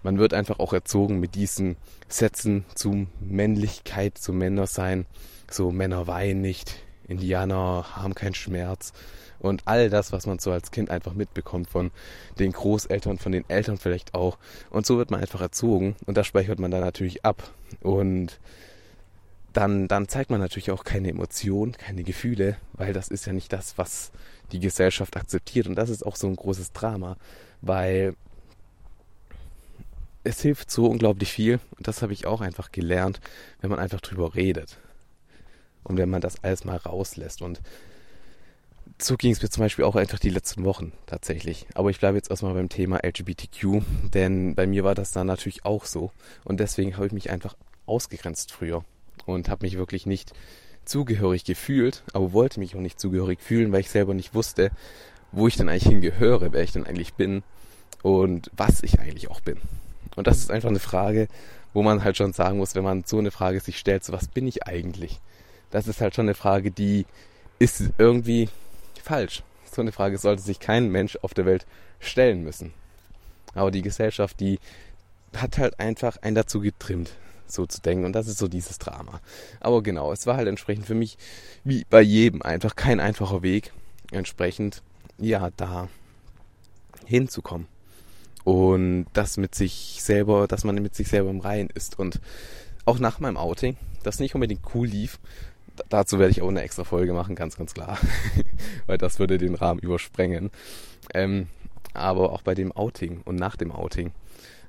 man 0.03 0.19
wird 0.19 0.35
einfach 0.35 0.59
auch 0.59 0.73
erzogen 0.73 1.21
mit 1.21 1.35
diesen 1.35 1.77
Sätzen 2.09 2.65
zu 2.75 3.07
Männlichkeit, 3.21 4.19
zu 4.19 4.33
Männersein. 4.33 5.07
So, 5.51 5.71
Männer 5.71 6.07
weinen 6.07 6.41
nicht, 6.41 6.77
Indianer 7.07 7.87
haben 7.95 8.15
keinen 8.15 8.35
Schmerz. 8.35 8.93
Und 9.39 9.63
all 9.67 9.91
das, 9.91 10.13
was 10.13 10.27
man 10.27 10.39
so 10.39 10.51
als 10.53 10.71
Kind 10.71 10.91
einfach 10.91 11.15
mitbekommt 11.15 11.69
von 11.69 11.91
den 12.39 12.53
Großeltern, 12.53 13.19
von 13.19 13.33
den 13.33 13.49
Eltern 13.49 13.79
vielleicht 13.79 14.15
auch. 14.15 14.39
Und 14.71 14.87
so 14.87 14.99
wird 14.99 15.11
man 15.11 15.21
einfach 15.21 15.41
erzogen. 15.41 15.97
Und 16.07 16.17
das 16.17 16.27
speichert 16.27 16.59
man 16.59 16.71
dann 16.71 16.81
natürlich 16.81 17.25
ab. 17.25 17.51
Und 17.83 18.39
dann, 19.53 19.89
dann 19.89 20.09
zeigt 20.09 20.31
man 20.31 20.41
natürlich 20.41 20.71
auch 20.71 20.85
keine 20.85 21.09
Emotionen, 21.09 21.73
keine 21.73 22.03
Gefühle, 22.03 22.57
weil 22.75 22.93
das 22.93 23.09
ist 23.09 23.27
ja 23.27 23.33
nicht 23.33 23.53
das, 23.53 23.79
was 23.79 24.13
die 24.53 24.61
Gesellschaft 24.61 25.17
akzeptiert. 25.17 25.67
Und 25.67 25.77
das 25.77 25.89
ist 25.89 26.05
auch 26.05 26.17
so 26.17 26.27
ein 26.27 26.37
großes 26.37 26.73
Drama, 26.73 27.17
weil 27.63 28.15
es 30.25 30.43
hilft 30.43 30.71
so 30.71 30.87
unglaublich 30.87 31.33
viel. 31.33 31.61
Und 31.77 31.89
das 31.89 32.03
habe 32.03 32.13
ich 32.13 32.27
auch 32.27 32.41
einfach 32.41 32.71
gelernt, 32.71 33.21
wenn 33.61 33.71
man 33.71 33.79
einfach 33.79 34.01
drüber 34.01 34.35
redet. 34.35 34.79
Und 35.85 35.97
wenn 35.97 36.11
man 36.11 36.21
das 36.21 36.43
alles 36.43 36.65
mal 36.65 36.77
rauslässt. 36.77 37.43
Und 37.43 37.63
so 39.01 39.17
ging 39.17 39.33
es 39.33 39.43
mir 39.43 39.51
zum 39.51 39.63
Beispiel 39.63 39.85
auch 39.85 39.97
einfach 39.97 40.19
die 40.19 40.31
letzten 40.31 40.65
Wochen 40.65 40.93
tatsächlich. 41.07 41.67
Aber 41.75 41.91
ich 41.91 42.01
bleibe 42.01 42.17
jetzt 42.17 42.31
erstmal 42.31 42.55
beim 42.55 42.69
Thema 42.69 43.01
LGBTQ, 43.05 43.83
denn 44.15 44.55
bei 44.55 44.67
mir 44.67 44.85
war 44.85 44.95
das 44.95 45.11
dann 45.11 45.27
natürlich 45.27 45.65
auch 45.65 45.85
so. 45.85 46.13
Und 46.45 46.61
deswegen 46.61 46.97
habe 46.97 47.07
ich 47.07 47.13
mich 47.13 47.31
einfach 47.31 47.57
ausgegrenzt 47.87 48.53
früher 48.53 48.85
und 49.27 49.49
habe 49.49 49.67
mich 49.67 49.77
wirklich 49.77 50.07
nicht 50.07 50.33
zugehörig 50.85 51.45
gefühlt, 51.45 52.03
aber 52.13 52.33
wollte 52.33 52.61
mich 52.61 52.75
auch 52.77 52.81
nicht 52.81 53.01
zugehörig 53.01 53.41
fühlen, 53.41 53.73
weil 53.73 53.81
ich 53.81 53.91
selber 53.91 54.15
nicht 54.15 54.35
wusste, 54.35 54.71
wo 55.33 55.49
ich 55.49 55.57
denn 55.57 55.69
eigentlich 55.69 55.89
hingehöre, 55.89 56.53
wer 56.53 56.63
ich 56.63 56.73
denn 56.73 56.87
eigentlich 56.87 57.15
bin 57.15 57.43
und 58.03 58.51
was 58.57 58.83
ich 58.83 59.01
eigentlich 59.01 59.29
auch 59.29 59.41
bin. 59.41 59.59
Und 60.15 60.27
das 60.27 60.39
ist 60.39 60.51
einfach 60.51 60.69
eine 60.69 60.79
Frage, 60.79 61.29
wo 61.75 61.83
man 61.83 62.05
halt 62.05 62.17
schon 62.17 62.33
sagen 62.33 62.59
muss, 62.59 62.75
wenn 62.75 62.85
man 62.85 63.05
so 63.05 63.19
eine 63.19 63.31
Frage 63.31 63.61
sich 63.61 63.79
stellt, 63.79 64.05
so 64.05 64.13
was 64.13 64.29
bin 64.29 64.47
ich 64.47 64.67
eigentlich? 64.67 65.21
Das 65.71 65.89
ist 65.89 66.01
halt 66.01 66.15
schon 66.15 66.27
eine 66.27 66.35
Frage, 66.35 66.71
die 66.71 67.05
ist 67.59 67.91
irgendwie 67.99 68.49
falsch. 69.07 69.43
So 69.71 69.81
eine 69.81 69.93
Frage 69.93 70.19
sollte 70.19 70.43
sich 70.43 70.61
kein 70.61 70.91
Mensch 70.91 71.17
auf 71.23 71.33
der 71.33 71.47
Welt 71.47 71.67
stellen 72.01 72.43
müssen. 72.43 72.73
Aber 73.55 73.71
die 73.71 73.83
Gesellschaft, 73.83 74.41
die 74.41 74.59
hat 75.35 75.59
halt 75.59 75.79
einfach 75.81 76.17
einen 76.19 76.35
dazu 76.35 76.61
getrimmt, 76.61 77.13
so 77.47 77.67
zu 77.67 77.81
denken. 77.81 78.05
Und 78.05 78.13
das 78.13 78.27
ist 78.29 78.39
so 78.39 78.49
dieses 78.49 78.79
Drama. 78.79 79.21
Aber 79.61 79.83
genau, 79.83 80.13
es 80.13 80.27
war 80.27 80.37
halt 80.37 80.49
entsprechend 80.49 80.87
für 80.87 80.95
mich, 80.95 81.17
wie 81.65 81.85
bei 81.89 82.01
jedem, 82.01 82.43
einfach 82.43 82.77
kein 82.77 83.01
einfacher 83.01 83.43
Weg, 83.43 83.73
entsprechend, 84.11 84.83
ja, 85.19 85.51
da 85.57 85.89
hinzukommen. 87.07 87.69
Und 88.45 89.07
das 89.13 89.37
mit 89.37 89.55
sich 89.55 89.99
selber, 90.01 90.47
dass 90.47 90.65
man 90.65 90.77
mit 90.77 90.95
sich 90.95 91.09
selber 91.09 91.31
im 91.31 91.41
Reinen 91.41 91.71
ist. 91.75 91.99
Und 91.99 92.21
auch 92.85 92.99
nach 92.99 93.19
meinem 93.19 93.37
Outing, 93.37 93.77
das 94.03 94.21
nicht 94.21 94.35
unbedingt 94.35 94.63
cool 94.75 94.87
lief. 94.87 95.19
Dazu 95.89 96.19
werde 96.19 96.31
ich 96.31 96.43
auch 96.43 96.49
eine 96.49 96.63
extra 96.63 96.85
Folge 96.85 97.13
machen, 97.13 97.35
ganz, 97.35 97.57
ganz 97.57 97.75
klar. 97.75 97.99
Weil 98.87 98.99
das 98.99 99.19
würde 99.19 99.39
den 99.39 99.55
Rahmen 99.55 99.81
übersprengen. 99.81 100.51
Ähm, 101.15 101.49
aber 101.95 102.33
auch 102.33 102.43
bei 102.43 102.55
dem 102.55 102.73
Outing 102.73 103.23
und 103.25 103.37
nach 103.37 103.57
dem 103.57 103.73
Outing 103.73 104.13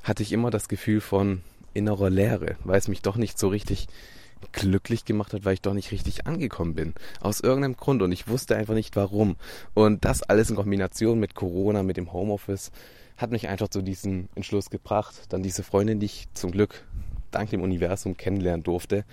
hatte 0.03 0.23
ich 0.23 0.31
immer 0.31 0.49
das 0.49 0.69
Gefühl 0.69 1.01
von 1.01 1.41
innerer 1.73 2.09
Leere, 2.09 2.55
weil 2.63 2.79
es 2.79 2.87
mich 2.87 3.01
doch 3.01 3.17
nicht 3.17 3.37
so 3.37 3.49
richtig 3.49 3.87
glücklich 4.51 5.05
gemacht 5.05 5.33
hat, 5.33 5.45
weil 5.45 5.55
ich 5.55 5.61
doch 5.61 5.73
nicht 5.73 5.91
richtig 5.91 6.27
angekommen 6.27 6.75
bin. 6.75 6.93
Aus 7.21 7.39
irgendeinem 7.41 7.75
Grund 7.75 8.01
und 8.01 8.11
ich 8.11 8.27
wusste 8.27 8.55
einfach 8.55 8.73
nicht 8.73 8.95
warum. 8.95 9.35
Und 9.73 10.05
das 10.05 10.23
alles 10.23 10.49
in 10.49 10.55
Kombination 10.55 11.19
mit 11.19 11.35
Corona, 11.35 11.83
mit 11.83 11.97
dem 11.97 12.13
Homeoffice, 12.13 12.71
hat 13.17 13.31
mich 13.31 13.47
einfach 13.47 13.67
zu 13.67 13.81
diesem 13.81 14.29
Entschluss 14.35 14.69
gebracht. 14.69 15.15
Dann 15.29 15.43
diese 15.43 15.63
Freundin, 15.63 15.99
die 15.99 16.05
ich 16.05 16.27
zum 16.33 16.51
Glück 16.51 16.83
dank 17.31 17.49
dem 17.49 17.61
Universum 17.61 18.15
kennenlernen 18.15 18.63
durfte, 18.63 19.05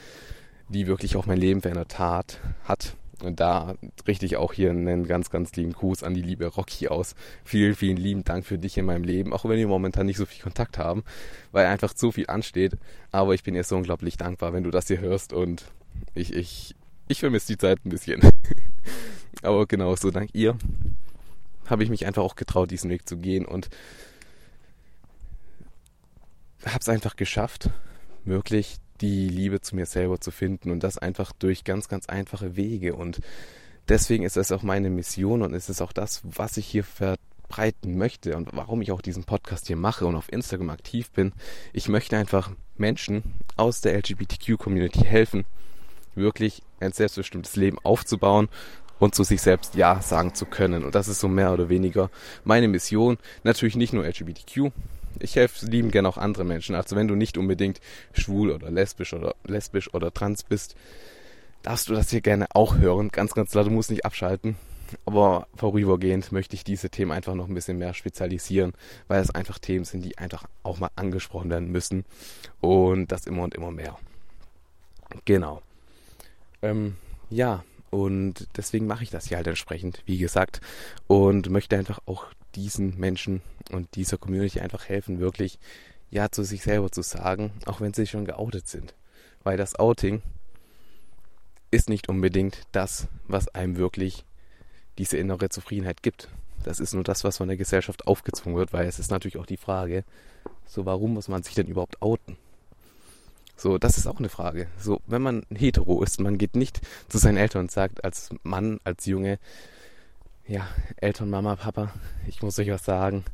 die 0.68 0.86
wirklich 0.86 1.16
auch 1.16 1.26
mein 1.26 1.38
Leben 1.38 1.62
verändert 1.62 1.98
hat, 1.98 2.40
hat. 2.64 2.96
Und 3.22 3.40
da 3.40 3.74
richte 4.06 4.26
ich 4.26 4.36
auch 4.36 4.52
hier 4.52 4.70
einen 4.70 5.06
ganz, 5.06 5.30
ganz 5.30 5.54
lieben 5.56 5.72
Gruß 5.72 6.02
an 6.02 6.14
die 6.14 6.22
liebe 6.22 6.46
Rocky 6.46 6.88
aus. 6.88 7.14
Vielen, 7.44 7.74
vielen 7.74 7.96
lieben 7.96 8.24
Dank 8.24 8.44
für 8.44 8.58
dich 8.58 8.76
in 8.76 8.84
meinem 8.84 9.04
Leben, 9.04 9.32
auch 9.32 9.44
wenn 9.44 9.56
wir 9.56 9.68
momentan 9.68 10.06
nicht 10.06 10.16
so 10.16 10.26
viel 10.26 10.42
Kontakt 10.42 10.78
haben, 10.78 11.04
weil 11.52 11.66
einfach 11.66 11.94
zu 11.94 12.12
viel 12.12 12.26
ansteht. 12.26 12.76
Aber 13.12 13.34
ich 13.34 13.42
bin 13.42 13.54
dir 13.54 13.64
so 13.64 13.76
unglaublich 13.76 14.16
dankbar, 14.16 14.52
wenn 14.52 14.64
du 14.64 14.70
das 14.70 14.88
hier 14.88 15.00
hörst 15.00 15.32
und 15.32 15.64
ich, 16.14 16.34
ich, 16.34 16.74
ich 17.08 17.20
vermisse 17.20 17.46
die 17.46 17.58
Zeit 17.58 17.78
ein 17.84 17.90
bisschen. 17.90 18.20
Aber 19.42 19.66
genau 19.66 19.94
so 19.96 20.10
dank 20.10 20.30
ihr 20.32 20.56
habe 21.66 21.82
ich 21.82 21.90
mich 21.90 22.06
einfach 22.06 22.22
auch 22.22 22.36
getraut, 22.36 22.70
diesen 22.70 22.90
Weg 22.90 23.08
zu 23.08 23.16
gehen 23.16 23.46
und 23.46 23.68
habe 26.64 26.80
es 26.80 26.88
einfach 26.88 27.16
geschafft, 27.16 27.70
wirklich 28.24 28.78
die 29.00 29.28
Liebe 29.28 29.60
zu 29.60 29.76
mir 29.76 29.86
selber 29.86 30.20
zu 30.20 30.30
finden 30.30 30.70
und 30.70 30.82
das 30.82 30.98
einfach 30.98 31.32
durch 31.32 31.64
ganz, 31.64 31.88
ganz 31.88 32.06
einfache 32.06 32.56
Wege. 32.56 32.94
Und 32.94 33.20
deswegen 33.88 34.24
ist 34.24 34.36
es 34.36 34.52
auch 34.52 34.62
meine 34.62 34.90
Mission 34.90 35.42
und 35.42 35.54
es 35.54 35.68
ist 35.68 35.80
auch 35.80 35.92
das, 35.92 36.22
was 36.24 36.56
ich 36.56 36.66
hier 36.66 36.84
verbreiten 36.84 37.98
möchte 37.98 38.36
und 38.36 38.50
warum 38.52 38.82
ich 38.82 38.92
auch 38.92 39.02
diesen 39.02 39.24
Podcast 39.24 39.66
hier 39.66 39.76
mache 39.76 40.06
und 40.06 40.16
auf 40.16 40.32
Instagram 40.32 40.70
aktiv 40.70 41.10
bin. 41.10 41.32
Ich 41.72 41.88
möchte 41.88 42.16
einfach 42.16 42.50
Menschen 42.76 43.22
aus 43.56 43.80
der 43.80 43.96
LGBTQ-Community 43.96 45.04
helfen, 45.04 45.44
wirklich 46.14 46.62
ein 46.80 46.92
selbstbestimmtes 46.92 47.56
Leben 47.56 47.78
aufzubauen 47.82 48.48
und 48.98 49.14
zu 49.14 49.24
sich 49.24 49.42
selbst 49.42 49.74
Ja 49.74 50.00
sagen 50.00 50.34
zu 50.34 50.46
können. 50.46 50.84
Und 50.84 50.94
das 50.94 51.08
ist 51.08 51.20
so 51.20 51.28
mehr 51.28 51.52
oder 51.52 51.68
weniger 51.68 52.10
meine 52.44 52.68
Mission. 52.68 53.18
Natürlich 53.42 53.76
nicht 53.76 53.92
nur 53.92 54.04
LGBTQ. 54.04 54.70
Ich 55.20 55.36
helfe 55.36 55.66
lieben 55.66 55.90
gerne 55.90 56.08
auch 56.08 56.18
andere 56.18 56.44
Menschen. 56.44 56.74
Also 56.74 56.96
wenn 56.96 57.08
du 57.08 57.14
nicht 57.14 57.38
unbedingt 57.38 57.80
schwul 58.12 58.50
oder 58.50 58.70
lesbisch 58.70 59.12
oder 59.12 59.34
lesbisch 59.44 59.92
oder 59.94 60.12
trans 60.12 60.42
bist, 60.42 60.76
darfst 61.62 61.88
du 61.88 61.94
das 61.94 62.10
hier 62.10 62.20
gerne 62.20 62.46
auch 62.54 62.76
hören. 62.76 63.08
Ganz, 63.08 63.34
ganz 63.34 63.50
klar, 63.50 63.64
du 63.64 63.70
musst 63.70 63.90
nicht 63.90 64.04
abschalten. 64.04 64.56
Aber 65.06 65.48
vorübergehend 65.56 66.30
möchte 66.30 66.54
ich 66.54 66.62
diese 66.62 66.90
Themen 66.90 67.10
einfach 67.10 67.34
noch 67.34 67.48
ein 67.48 67.54
bisschen 67.54 67.78
mehr 67.78 67.94
spezialisieren, 67.94 68.72
weil 69.08 69.20
es 69.20 69.30
einfach 69.30 69.58
Themen 69.58 69.84
sind, 69.84 70.04
die 70.04 70.18
einfach 70.18 70.44
auch 70.62 70.78
mal 70.78 70.90
angesprochen 70.94 71.50
werden 71.50 71.72
müssen. 71.72 72.04
Und 72.60 73.10
das 73.10 73.26
immer 73.26 73.42
und 73.42 73.54
immer 73.54 73.70
mehr. 73.70 73.98
Genau. 75.24 75.62
Ähm, 76.62 76.96
ja, 77.30 77.64
und 77.90 78.48
deswegen 78.56 78.86
mache 78.86 79.04
ich 79.04 79.10
das 79.10 79.28
hier 79.28 79.36
halt 79.36 79.46
entsprechend, 79.46 80.02
wie 80.06 80.18
gesagt. 80.18 80.60
Und 81.06 81.48
möchte 81.50 81.76
einfach 81.76 82.00
auch 82.06 82.26
diesen 82.54 82.98
Menschen 82.98 83.42
und 83.70 83.94
dieser 83.96 84.18
Community 84.18 84.60
einfach 84.60 84.88
helfen, 84.88 85.20
wirklich 85.20 85.58
Ja 86.10 86.30
zu 86.30 86.44
sich 86.44 86.62
selber 86.62 86.90
zu 86.90 87.02
sagen, 87.02 87.52
auch 87.66 87.80
wenn 87.80 87.94
sie 87.94 88.06
schon 88.06 88.24
geoutet 88.24 88.68
sind. 88.68 88.94
Weil 89.42 89.56
das 89.56 89.78
Outing 89.78 90.22
ist 91.70 91.88
nicht 91.88 92.08
unbedingt 92.08 92.66
das, 92.72 93.08
was 93.26 93.48
einem 93.48 93.76
wirklich 93.76 94.24
diese 94.98 95.16
innere 95.16 95.48
Zufriedenheit 95.48 96.02
gibt. 96.02 96.28
Das 96.62 96.80
ist 96.80 96.94
nur 96.94 97.04
das, 97.04 97.24
was 97.24 97.38
von 97.38 97.48
der 97.48 97.56
Gesellschaft 97.56 98.06
aufgezwungen 98.06 98.56
wird, 98.56 98.72
weil 98.72 98.86
es 98.86 98.98
ist 98.98 99.10
natürlich 99.10 99.36
auch 99.36 99.46
die 99.46 99.56
Frage, 99.56 100.04
so 100.66 100.86
warum 100.86 101.14
muss 101.14 101.28
man 101.28 101.42
sich 101.42 101.54
denn 101.54 101.66
überhaupt 101.66 102.00
outen? 102.00 102.36
So, 103.56 103.78
das 103.78 103.98
ist 103.98 104.06
auch 104.06 104.18
eine 104.18 104.28
Frage. 104.28 104.66
So, 104.78 105.00
wenn 105.06 105.22
man 105.22 105.46
hetero 105.54 106.02
ist, 106.02 106.20
man 106.20 106.38
geht 106.38 106.56
nicht 106.56 106.80
zu 107.08 107.18
seinen 107.18 107.36
Eltern 107.36 107.62
und 107.62 107.70
sagt 107.70 108.04
als 108.04 108.30
Mann, 108.42 108.80
als 108.84 109.06
Junge, 109.06 109.38
ja, 110.46 110.66
Eltern, 110.96 111.30
Mama, 111.30 111.56
Papa, 111.56 111.92
ich 112.26 112.42
muss 112.42 112.58
euch 112.58 112.68
was 112.68 112.84
sagen. 112.84 113.24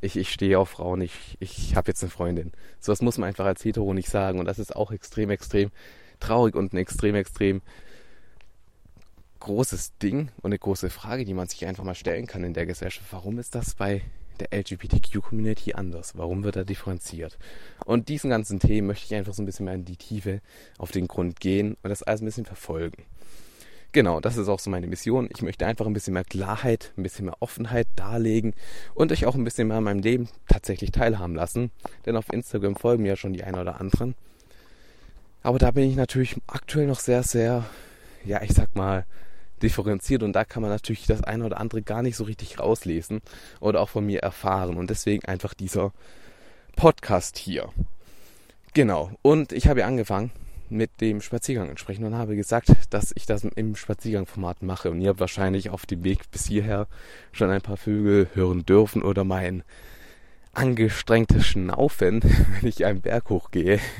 Ich, 0.00 0.16
ich 0.16 0.32
stehe 0.32 0.58
auf 0.58 0.70
Frauen, 0.70 1.00
ich, 1.00 1.36
ich 1.40 1.74
habe 1.74 1.88
jetzt 1.88 2.02
eine 2.02 2.10
Freundin. 2.10 2.52
So 2.80 2.92
was 2.92 3.00
muss 3.00 3.18
man 3.18 3.28
einfach 3.28 3.46
als 3.46 3.64
hetero 3.64 3.94
nicht 3.94 4.10
sagen. 4.10 4.38
Und 4.38 4.46
das 4.46 4.58
ist 4.58 4.74
auch 4.74 4.90
extrem, 4.90 5.30
extrem 5.30 5.70
traurig 6.20 6.54
und 6.54 6.72
ein 6.72 6.76
extrem, 6.76 7.14
extrem 7.14 7.62
großes 9.40 9.96
Ding 9.98 10.30
und 10.38 10.46
eine 10.46 10.58
große 10.58 10.90
Frage, 10.90 11.24
die 11.24 11.34
man 11.34 11.48
sich 11.48 11.64
einfach 11.66 11.84
mal 11.84 11.94
stellen 11.94 12.26
kann 12.26 12.44
in 12.44 12.52
der 12.52 12.66
Gesellschaft. 12.66 13.06
Warum 13.12 13.38
ist 13.38 13.54
das 13.54 13.74
bei 13.74 14.02
der 14.40 14.52
LGBTQ-Community 14.52 15.74
anders? 15.74 16.16
Warum 16.16 16.42
wird 16.42 16.56
er 16.56 16.64
differenziert? 16.64 17.38
Und 17.84 18.08
diesen 18.08 18.28
ganzen 18.30 18.58
Themen 18.58 18.88
möchte 18.88 19.06
ich 19.06 19.14
einfach 19.14 19.34
so 19.34 19.42
ein 19.42 19.46
bisschen 19.46 19.64
mehr 19.64 19.74
in 19.74 19.84
die 19.84 19.96
Tiefe 19.96 20.40
auf 20.78 20.90
den 20.90 21.06
Grund 21.06 21.40
gehen 21.40 21.76
und 21.82 21.90
das 21.90 22.02
alles 22.02 22.22
ein 22.22 22.26
bisschen 22.26 22.44
verfolgen. 22.44 23.04
Genau, 23.92 24.20
das 24.20 24.36
ist 24.36 24.48
auch 24.48 24.58
so 24.58 24.68
meine 24.68 24.86
Mission. 24.86 25.28
Ich 25.34 25.42
möchte 25.42 25.66
einfach 25.66 25.86
ein 25.86 25.92
bisschen 25.92 26.14
mehr 26.14 26.24
Klarheit, 26.24 26.92
ein 26.96 27.02
bisschen 27.02 27.26
mehr 27.26 27.36
Offenheit 27.40 27.88
darlegen 27.96 28.54
und 28.94 29.10
euch 29.10 29.24
auch 29.26 29.34
ein 29.34 29.44
bisschen 29.44 29.68
mehr 29.68 29.78
an 29.78 29.84
meinem 29.84 30.00
Leben 30.00 30.28
tatsächlich 30.48 30.90
teilhaben 30.90 31.34
lassen. 31.34 31.70
Denn 32.04 32.16
auf 32.16 32.32
Instagram 32.32 32.76
folgen 32.76 33.04
mir 33.04 33.10
ja 33.10 33.16
schon 33.16 33.32
die 33.32 33.44
einen 33.44 33.58
oder 33.58 33.80
anderen. 33.80 34.14
Aber 35.42 35.58
da 35.58 35.70
bin 35.70 35.88
ich 35.88 35.96
natürlich 35.96 36.36
aktuell 36.46 36.86
noch 36.86 37.00
sehr, 37.00 37.22
sehr, 37.22 37.64
ja, 38.24 38.42
ich 38.42 38.52
sag 38.52 38.74
mal, 38.74 39.06
differenziert 39.62 40.22
und 40.22 40.34
da 40.34 40.44
kann 40.44 40.60
man 40.60 40.70
natürlich 40.70 41.06
das 41.06 41.22
eine 41.22 41.44
oder 41.46 41.58
andere 41.58 41.82
gar 41.82 42.02
nicht 42.02 42.16
so 42.16 42.24
richtig 42.24 42.58
rauslesen 42.58 43.22
oder 43.60 43.80
auch 43.80 43.88
von 43.88 44.04
mir 44.04 44.20
erfahren 44.20 44.76
und 44.76 44.90
deswegen 44.90 45.24
einfach 45.24 45.54
dieser 45.54 45.92
Podcast 46.74 47.38
hier. 47.38 47.70
Genau. 48.74 49.10
Und 49.22 49.52
ich 49.52 49.68
habe 49.68 49.86
angefangen 49.86 50.30
mit 50.70 51.00
dem 51.00 51.20
Spaziergang 51.20 51.68
entsprechend 51.68 52.06
und 52.06 52.14
habe 52.14 52.36
gesagt, 52.36 52.68
dass 52.90 53.12
ich 53.14 53.26
das 53.26 53.44
im 53.44 53.76
Spaziergangformat 53.76 54.62
mache 54.62 54.90
und 54.90 55.00
ihr 55.00 55.10
habt 55.10 55.20
wahrscheinlich 55.20 55.70
auf 55.70 55.86
dem 55.86 56.04
Weg 56.04 56.30
bis 56.30 56.46
hierher 56.46 56.86
schon 57.32 57.50
ein 57.50 57.62
paar 57.62 57.76
Vögel 57.76 58.28
hören 58.34 58.64
dürfen 58.64 59.02
oder 59.02 59.24
mein 59.24 59.62
angestrengtes 60.52 61.46
Schnaufen, 61.46 62.22
wenn 62.60 62.68
ich 62.68 62.84
einen 62.84 63.00
Berg 63.00 63.28
hochgehe. 63.30 63.78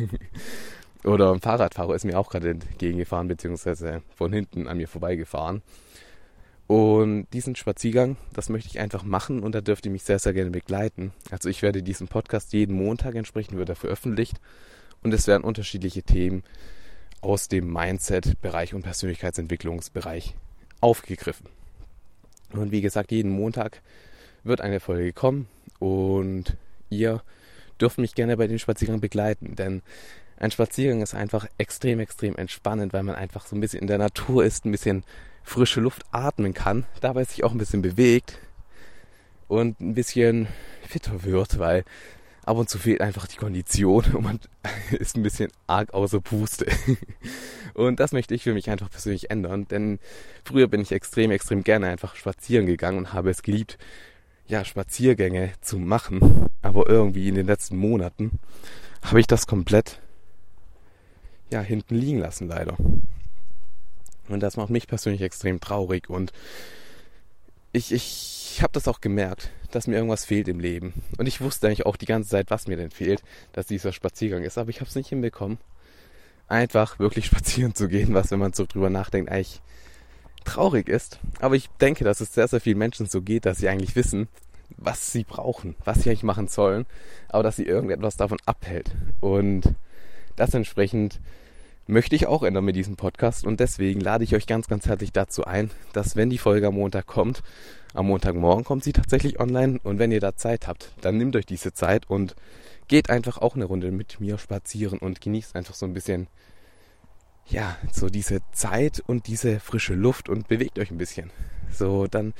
Oder 1.04 1.30
ein 1.30 1.40
Fahrradfahrer 1.40 1.94
ist 1.94 2.04
mir 2.04 2.18
auch 2.18 2.30
gerade 2.30 2.50
entgegengefahren, 2.50 3.28
beziehungsweise 3.28 4.02
von 4.16 4.32
hinten 4.32 4.66
an 4.66 4.76
mir 4.76 4.88
vorbeigefahren. 4.88 5.62
Und 6.66 7.28
diesen 7.32 7.54
Spaziergang, 7.54 8.16
das 8.32 8.48
möchte 8.48 8.68
ich 8.68 8.80
einfach 8.80 9.04
machen 9.04 9.40
und 9.40 9.54
da 9.54 9.60
dürft 9.60 9.86
ihr 9.86 9.92
mich 9.92 10.02
sehr, 10.02 10.18
sehr 10.18 10.32
gerne 10.32 10.50
begleiten. 10.50 11.12
Also 11.30 11.48
ich 11.48 11.62
werde 11.62 11.84
diesen 11.84 12.08
Podcast 12.08 12.52
jeden 12.52 12.74
Montag 12.74 13.14
entsprechend 13.14 13.56
wird 13.56 13.68
er 13.68 13.76
veröffentlicht 13.76 14.40
und 15.02 15.12
es 15.14 15.26
werden 15.26 15.44
unterschiedliche 15.44 16.02
Themen 16.02 16.42
aus 17.20 17.48
dem 17.48 17.72
Mindset-Bereich 17.72 18.74
und 18.74 18.82
Persönlichkeitsentwicklungsbereich 18.82 20.34
aufgegriffen. 20.80 21.46
Und 22.52 22.70
wie 22.70 22.80
gesagt, 22.80 23.10
jeden 23.10 23.30
Montag 23.30 23.82
wird 24.44 24.60
eine 24.60 24.80
Folge 24.80 25.12
kommen 25.12 25.48
und 25.78 26.56
ihr 26.90 27.22
dürft 27.80 27.98
mich 27.98 28.14
gerne 28.14 28.36
bei 28.36 28.46
dem 28.46 28.58
Spaziergang 28.58 29.00
begleiten, 29.00 29.56
denn 29.56 29.82
ein 30.38 30.50
Spaziergang 30.50 31.02
ist 31.02 31.14
einfach 31.14 31.46
extrem, 31.58 31.98
extrem 31.98 32.36
entspannend, 32.36 32.92
weil 32.92 33.02
man 33.02 33.14
einfach 33.14 33.46
so 33.46 33.56
ein 33.56 33.60
bisschen 33.60 33.80
in 33.80 33.86
der 33.86 33.98
Natur 33.98 34.44
ist, 34.44 34.64
ein 34.64 34.72
bisschen 34.72 35.04
frische 35.42 35.80
Luft 35.80 36.04
atmen 36.10 36.54
kann, 36.54 36.84
dabei 37.00 37.24
sich 37.24 37.44
auch 37.44 37.52
ein 37.52 37.58
bisschen 37.58 37.82
bewegt 37.82 38.38
und 39.48 39.80
ein 39.80 39.94
bisschen 39.94 40.48
fitter 40.86 41.24
wird, 41.24 41.58
weil 41.58 41.84
ab 42.46 42.56
und 42.56 42.70
zu 42.70 42.78
fehlt 42.78 43.00
einfach 43.02 43.26
die 43.26 43.36
Kondition 43.36 44.04
und 44.14 44.22
man 44.22 44.40
ist 44.92 45.16
ein 45.16 45.22
bisschen 45.22 45.50
arg 45.66 45.92
außer 45.92 46.20
Puste. 46.20 46.66
Und 47.74 48.00
das 48.00 48.12
möchte 48.12 48.34
ich 48.34 48.42
für 48.42 48.54
mich 48.54 48.70
einfach 48.70 48.88
persönlich 48.88 49.30
ändern, 49.30 49.68
denn 49.68 49.98
früher 50.44 50.66
bin 50.66 50.80
ich 50.80 50.92
extrem, 50.92 51.30
extrem 51.30 51.62
gerne 51.62 51.88
einfach 51.88 52.16
spazieren 52.16 52.64
gegangen 52.64 52.96
und 52.96 53.12
habe 53.12 53.28
es 53.28 53.42
geliebt, 53.42 53.76
ja, 54.46 54.64
Spaziergänge 54.64 55.52
zu 55.60 55.78
machen. 55.78 56.46
Aber 56.62 56.88
irgendwie 56.88 57.28
in 57.28 57.34
den 57.34 57.44
letzten 57.44 57.76
Monaten 57.76 58.38
habe 59.02 59.20
ich 59.20 59.26
das 59.26 59.46
komplett 59.46 60.00
ja, 61.52 61.60
hinten 61.60 61.96
liegen 61.96 62.18
lassen, 62.18 62.48
leider. 62.48 62.78
Und 64.28 64.40
das 64.40 64.56
macht 64.56 64.70
mich 64.70 64.86
persönlich 64.86 65.20
extrem 65.20 65.60
traurig 65.60 66.08
und 66.08 66.32
ich, 67.72 67.92
ich 67.92 68.60
habe 68.62 68.72
das 68.72 68.88
auch 68.88 69.00
gemerkt, 69.00 69.50
dass 69.70 69.86
mir 69.86 69.96
irgendwas 69.96 70.24
fehlt 70.24 70.48
im 70.48 70.60
Leben. 70.60 70.94
Und 71.18 71.26
ich 71.26 71.40
wusste 71.40 71.66
eigentlich 71.66 71.86
auch 71.86 71.96
die 71.96 72.06
ganze 72.06 72.30
Zeit, 72.30 72.50
was 72.50 72.66
mir 72.66 72.76
denn 72.76 72.90
fehlt, 72.90 73.22
dass 73.52 73.66
dieser 73.66 73.92
Spaziergang 73.92 74.42
ist, 74.42 74.58
aber 74.58 74.70
ich 74.70 74.80
habe 74.80 74.88
es 74.88 74.96
nicht 74.96 75.08
hinbekommen, 75.08 75.58
einfach 76.48 76.98
wirklich 76.98 77.26
spazieren 77.26 77.74
zu 77.74 77.88
gehen, 77.88 78.14
was, 78.14 78.30
wenn 78.30 78.38
man 78.38 78.52
so 78.52 78.66
drüber 78.66 78.90
nachdenkt, 78.90 79.30
eigentlich 79.30 79.60
traurig 80.44 80.88
ist. 80.88 81.18
Aber 81.40 81.56
ich 81.56 81.68
denke, 81.80 82.04
dass 82.04 82.20
es 82.20 82.32
sehr, 82.32 82.48
sehr 82.48 82.60
vielen 82.60 82.78
Menschen 82.78 83.06
so 83.06 83.20
geht, 83.20 83.46
dass 83.46 83.58
sie 83.58 83.68
eigentlich 83.68 83.96
wissen, 83.96 84.28
was 84.76 85.12
sie 85.12 85.24
brauchen, 85.24 85.76
was 85.84 86.02
sie 86.02 86.10
eigentlich 86.10 86.22
machen 86.22 86.48
sollen, 86.48 86.86
aber 87.28 87.42
dass 87.42 87.56
sie 87.56 87.64
irgendetwas 87.64 88.16
davon 88.16 88.38
abhält. 88.46 88.94
Und 89.20 89.74
das 90.36 90.54
entsprechend 90.54 91.20
möchte 91.86 92.16
ich 92.16 92.26
auch 92.26 92.42
ändern 92.42 92.64
mit 92.64 92.76
diesem 92.76 92.96
Podcast 92.96 93.46
und 93.46 93.60
deswegen 93.60 94.00
lade 94.00 94.24
ich 94.24 94.34
euch 94.34 94.46
ganz, 94.46 94.66
ganz 94.66 94.86
herzlich 94.86 95.12
dazu 95.12 95.44
ein, 95.44 95.70
dass 95.92 96.16
wenn 96.16 96.30
die 96.30 96.38
Folge 96.38 96.66
am 96.66 96.74
Montag 96.74 97.06
kommt, 97.06 97.42
am 97.94 98.06
Montagmorgen 98.06 98.64
kommt 98.64 98.84
sie 98.84 98.92
tatsächlich 98.92 99.38
online 99.40 99.78
und 99.82 99.98
wenn 99.98 100.12
ihr 100.12 100.20
da 100.20 100.36
Zeit 100.36 100.66
habt, 100.66 100.92
dann 101.00 101.16
nehmt 101.16 101.36
euch 101.36 101.46
diese 101.46 101.72
Zeit 101.72 102.08
und 102.10 102.34
geht 102.88 103.08
einfach 103.10 103.38
auch 103.38 103.54
eine 103.54 103.64
Runde 103.64 103.90
mit 103.90 104.20
mir 104.20 104.38
spazieren 104.38 104.98
und 104.98 105.20
genießt 105.20 105.56
einfach 105.56 105.74
so 105.74 105.86
ein 105.86 105.94
bisschen, 105.94 106.28
ja, 107.46 107.76
so 107.92 108.08
diese 108.08 108.40
Zeit 108.52 109.02
und 109.06 109.28
diese 109.28 109.60
frische 109.60 109.94
Luft 109.94 110.28
und 110.28 110.48
bewegt 110.48 110.78
euch 110.78 110.90
ein 110.90 110.98
bisschen. 110.98 111.30
So, 111.72 112.06
dann, 112.06 112.34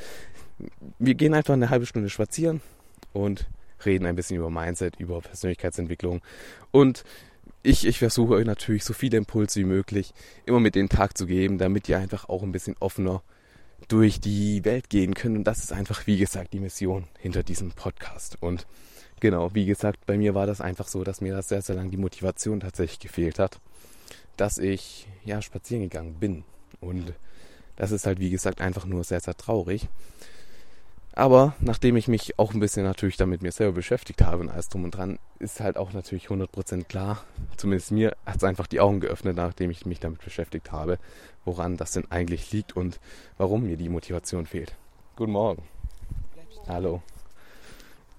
wir 0.99 1.15
gehen 1.15 1.35
einfach 1.35 1.55
eine 1.55 1.71
halbe 1.71 1.87
Stunde 1.87 2.11
spazieren 2.11 2.61
und 3.13 3.47
reden 3.85 4.07
ein 4.07 4.17
bisschen 4.17 4.39
über 4.39 4.51
Mindset, 4.51 4.99
über 4.99 5.21
Persönlichkeitsentwicklung 5.21 6.21
und 6.71 7.05
ich, 7.67 7.85
ich 7.85 7.99
versuche 7.99 8.35
euch 8.35 8.47
natürlich 8.47 8.85
so 8.85 8.95
viele 8.95 9.19
Impulse 9.19 9.61
wie 9.61 9.65
möglich 9.65 10.15
immer 10.47 10.61
mit 10.61 10.77
den 10.77 10.89
Tag 10.89 11.19
zu 11.19 11.27
geben, 11.27 11.59
damit 11.59 11.89
ihr 11.89 11.99
einfach 11.99 12.29
auch 12.29 12.43
ein 12.43 12.53
bisschen 12.53 12.77
offener 12.79 13.23
durch 13.89 14.21
die 14.21 14.65
Welt 14.65 14.89
gehen 14.89 15.15
könnt. 15.15 15.37
Und 15.37 15.45
das 15.45 15.59
ist 15.59 15.73
einfach, 15.73 16.07
wie 16.07 16.17
gesagt, 16.17 16.53
die 16.53 16.61
Mission 16.61 17.05
hinter 17.19 17.43
diesem 17.43 17.73
Podcast. 17.73 18.39
Und 18.41 18.67
genau, 19.19 19.53
wie 19.55 19.67
gesagt, 19.67 20.07
bei 20.07 20.17
mir 20.17 20.35
war 20.35 20.47
das 20.47 20.61
einfach 20.61 20.87
so, 20.87 21.03
dass 21.03 21.21
mir 21.21 21.35
das 21.35 21.49
sehr, 21.49 21.61
sehr 21.61 21.75
lange 21.75 21.91
die 21.91 21.97
Motivation 21.97 22.61
tatsächlich 22.61 23.01
gefehlt 23.01 23.41
hat, 23.41 23.59
dass 24.37 24.59
ich 24.59 25.09
ja 25.25 25.43
spazieren 25.43 25.83
gegangen 25.83 26.15
bin. 26.21 26.45
Und 26.81 27.15
das 27.75 27.91
ist 27.91 28.07
halt, 28.07 28.21
wie 28.21 28.31
gesagt, 28.31 28.61
einfach 28.61 28.87
nur 28.87 29.03
sehr, 29.03 29.21
sehr 29.21 29.37
traurig. 29.37 29.89
Aber 31.17 31.55
nachdem 31.61 31.97
ich 31.97 32.09
mich 32.09 32.39
auch 32.39 32.53
ein 32.53 32.61
bisschen 32.61 32.85
natürlich 32.85 33.17
damit 33.17 33.41
mir 33.41 33.51
selber 33.51 33.73
beschäftigt 33.73 34.21
habe 34.21 34.43
und 34.43 34.51
alles 34.51 34.69
drum 34.69 34.85
und 34.85 34.91
dran, 34.91 35.19
ist 35.39 35.61
halt 35.61 35.79
auch 35.79 35.95
natürlich 35.95 36.27
100% 36.27 36.85
klar, 36.85 37.25
zumindest 37.57 37.91
mir 37.91 38.15
hat 38.27 38.37
es 38.37 38.45
einfach 38.45 38.67
die 38.67 38.81
Augen 38.81 39.01
geöffnet, 39.01 39.35
nachdem 39.35 39.71
ich 39.71 39.87
mich 39.87 39.99
damit 39.99 40.23
beschäftigt 40.23 40.73
habe, 40.73 40.99
woran 41.47 41.79
das 41.79 41.93
denn 41.93 42.11
eigentlich 42.11 42.53
liegt 42.53 42.77
und 42.77 43.01
warum 43.39 43.63
mir 43.63 43.79
die 43.79 43.89
Motivation 43.89 44.45
fehlt. 44.45 44.77
Guten 45.17 45.33
Morgen. 45.33 45.63
Hallo. 46.69 47.03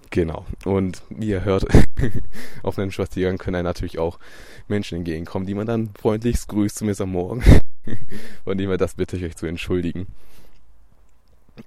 Genau. 0.10 0.48
Und 0.66 1.04
wie 1.12 1.28
ihr 1.28 1.46
hört, 1.46 1.68
auf 2.64 2.80
einem 2.80 2.90
Spaziergang 2.90 3.38
können 3.38 3.58
einem 3.58 3.66
natürlich 3.66 4.00
auch 4.00 4.18
Menschen 4.68 4.98
entgegenkommen, 4.98 5.46
die 5.46 5.54
man 5.54 5.68
dann 5.68 5.92
freundlichst 6.00 6.48
grüßt, 6.48 6.78
zumindest 6.78 7.02
am 7.02 7.12
Morgen. 7.12 7.44
Von 8.44 8.58
dem 8.58 8.70
her, 8.70 8.78
das 8.78 8.96
bitte 8.96 9.18
ich 9.18 9.24
euch 9.24 9.36
zu 9.36 9.46
entschuldigen. 9.46 10.08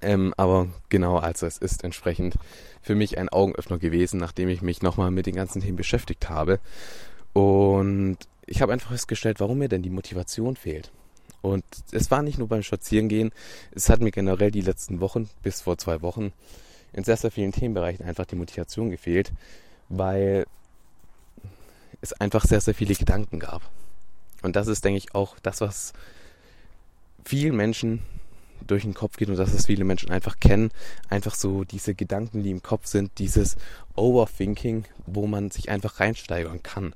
Ähm, 0.03 0.35
aber 0.37 0.69
genau, 0.89 1.19
also 1.19 1.47
es 1.47 1.59
ist 1.59 1.85
entsprechend 1.85 2.35
für 2.83 2.95
mich 2.95 3.19
ein 3.19 3.29
Augenöffner 3.29 3.79
gewesen, 3.79 4.19
nachdem 4.19 4.49
ich 4.49 4.63
mich 4.63 4.83
nochmal 4.83 5.11
mit 5.11 5.27
den 5.27 5.35
ganzen 5.35 5.61
Themen 5.61 5.77
beschäftigt 5.77 6.29
habe. 6.29 6.61
Und 7.33 8.19
ich 8.47 8.63
habe 8.63 8.73
einfach 8.73 8.91
festgestellt, 8.91 9.41
warum 9.41 9.59
mir 9.59 9.69
denn 9.69 9.83
die 9.83 9.91
Motivation 9.91 10.57
fehlt. 10.57 10.91
Und 11.43 11.65
es 11.93 12.11
war 12.11 12.23
nicht 12.23 12.39
nur 12.39 12.49
beim 12.49 12.63
Spazierengehen, 12.63 13.33
es 13.73 13.89
hat 13.89 14.01
mir 14.01 14.11
generell 14.11 14.51
die 14.51 14.61
letzten 14.61 15.01
Wochen, 15.01 15.31
bis 15.43 15.63
vor 15.63 15.79
zwei 15.79 16.03
Wochen, 16.03 16.33
in 16.93 17.05
sehr, 17.05 17.17
sehr 17.17 17.31
vielen 17.31 17.53
Themenbereichen 17.53 18.05
einfach 18.05 18.27
die 18.27 18.37
Motivation 18.37 18.91
gefehlt, 18.91 19.33
weil 19.89 20.47
es 22.01 22.13
einfach 22.15 22.45
sehr, 22.45 22.61
sehr 22.61 22.75
viele 22.75 22.95
Gedanken 22.95 23.39
gab. 23.39 23.63
Und 24.43 24.57
das 24.57 24.67
ist, 24.67 24.85
denke 24.85 24.99
ich, 24.99 25.15
auch 25.15 25.39
das, 25.39 25.61
was 25.61 25.93
vielen 27.25 27.57
Menschen 27.57 28.03
durch 28.71 28.83
den 28.83 28.95
Kopf 28.95 29.17
geht 29.17 29.29
und 29.29 29.37
dass 29.37 29.53
es 29.53 29.67
viele 29.67 29.85
Menschen 29.85 30.11
einfach 30.11 30.39
kennen. 30.41 30.71
Einfach 31.09 31.35
so 31.35 31.65
diese 31.65 31.95
Gedanken, 31.95 32.43
die 32.43 32.51
im 32.51 32.63
Kopf 32.63 32.87
sind, 32.87 33.19
dieses 33.19 33.57
Overthinking, 33.97 34.85
wo 35.07 35.27
man 35.27 35.51
sich 35.51 35.69
einfach 35.71 36.01
reinsteigern 36.01 36.63
kann. 36.63 36.95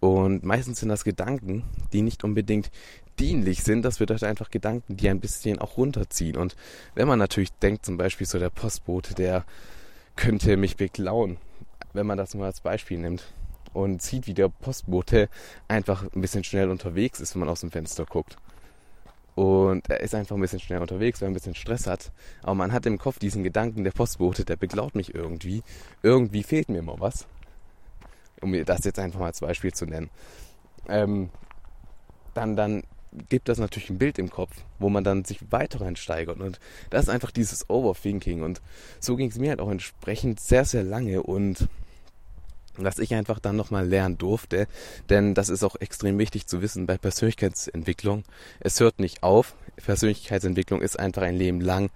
Und 0.00 0.44
meistens 0.44 0.80
sind 0.80 0.90
das 0.90 1.04
Gedanken, 1.04 1.64
die 1.92 2.02
nicht 2.02 2.24
unbedingt 2.24 2.70
dienlich 3.18 3.62
sind. 3.62 3.82
Das 3.82 3.98
bedeutet 3.98 4.24
einfach 4.24 4.50
Gedanken, 4.50 4.96
die 4.96 5.08
ein 5.08 5.20
bisschen 5.20 5.58
auch 5.58 5.76
runterziehen. 5.76 6.36
Und 6.36 6.56
wenn 6.94 7.08
man 7.08 7.18
natürlich 7.18 7.52
denkt, 7.54 7.86
zum 7.86 7.96
Beispiel 7.96 8.26
so 8.26 8.38
der 8.38 8.50
Postbote, 8.50 9.14
der 9.14 9.44
könnte 10.16 10.56
mich 10.56 10.76
beklauen, 10.76 11.38
wenn 11.92 12.06
man 12.06 12.18
das 12.18 12.34
mal 12.34 12.46
als 12.46 12.60
Beispiel 12.60 12.98
nimmt 12.98 13.24
und 13.72 14.02
sieht, 14.02 14.26
wie 14.26 14.34
der 14.34 14.48
Postbote 14.48 15.28
einfach 15.68 16.04
ein 16.14 16.20
bisschen 16.20 16.44
schnell 16.44 16.70
unterwegs 16.70 17.20
ist, 17.20 17.34
wenn 17.34 17.40
man 17.40 17.48
aus 17.48 17.60
dem 17.60 17.70
Fenster 17.70 18.04
guckt. 18.04 18.36
Und 19.34 19.90
er 19.90 20.00
ist 20.00 20.14
einfach 20.14 20.36
ein 20.36 20.40
bisschen 20.40 20.60
schnell 20.60 20.80
unterwegs, 20.80 21.20
weil 21.20 21.26
er 21.26 21.30
ein 21.30 21.34
bisschen 21.34 21.54
Stress 21.54 21.86
hat. 21.86 22.12
Aber 22.42 22.54
man 22.54 22.72
hat 22.72 22.86
im 22.86 22.98
Kopf 22.98 23.18
diesen 23.18 23.42
Gedanken, 23.42 23.84
der 23.84 23.90
Postbote, 23.90 24.44
der 24.44 24.56
beklaut 24.56 24.94
mich 24.94 25.14
irgendwie. 25.14 25.62
Irgendwie 26.02 26.42
fehlt 26.42 26.68
mir 26.68 26.78
immer 26.78 27.00
was. 27.00 27.26
Um 28.40 28.50
mir 28.50 28.64
das 28.64 28.84
jetzt 28.84 28.98
einfach 28.98 29.20
mal 29.20 29.26
als 29.26 29.40
Beispiel 29.40 29.72
zu 29.72 29.86
nennen. 29.86 30.10
Ähm, 30.88 31.30
dann, 32.34 32.56
dann 32.56 32.82
gibt 33.28 33.48
das 33.48 33.58
natürlich 33.58 33.90
ein 33.90 33.98
Bild 33.98 34.18
im 34.18 34.30
Kopf, 34.30 34.52
wo 34.78 34.88
man 34.88 35.04
dann 35.04 35.24
sich 35.24 35.40
weiter 35.50 35.80
reinsteigert. 35.80 36.38
Und 36.40 36.60
das 36.90 37.04
ist 37.04 37.08
einfach 37.08 37.30
dieses 37.30 37.68
Overthinking. 37.68 38.42
Und 38.42 38.60
so 39.00 39.16
ging 39.16 39.30
es 39.30 39.38
mir 39.38 39.50
halt 39.50 39.60
auch 39.60 39.70
entsprechend 39.70 40.40
sehr, 40.40 40.64
sehr 40.64 40.84
lange. 40.84 41.22
Und 41.22 41.68
was 42.76 42.98
ich 42.98 43.14
einfach 43.14 43.38
dann 43.38 43.56
nochmal 43.56 43.86
lernen 43.86 44.18
durfte, 44.18 44.66
denn 45.08 45.34
das 45.34 45.48
ist 45.48 45.64
auch 45.64 45.76
extrem 45.76 46.18
wichtig 46.18 46.46
zu 46.46 46.62
wissen 46.62 46.86
bei 46.86 46.98
Persönlichkeitsentwicklung. 46.98 48.24
Es 48.60 48.80
hört 48.80 48.98
nicht 48.98 49.22
auf. 49.22 49.54
Persönlichkeitsentwicklung 49.76 50.82
ist 50.82 50.98
einfach 50.98 51.22
ein 51.22 51.36
Leben 51.36 51.60
lang 51.60 51.90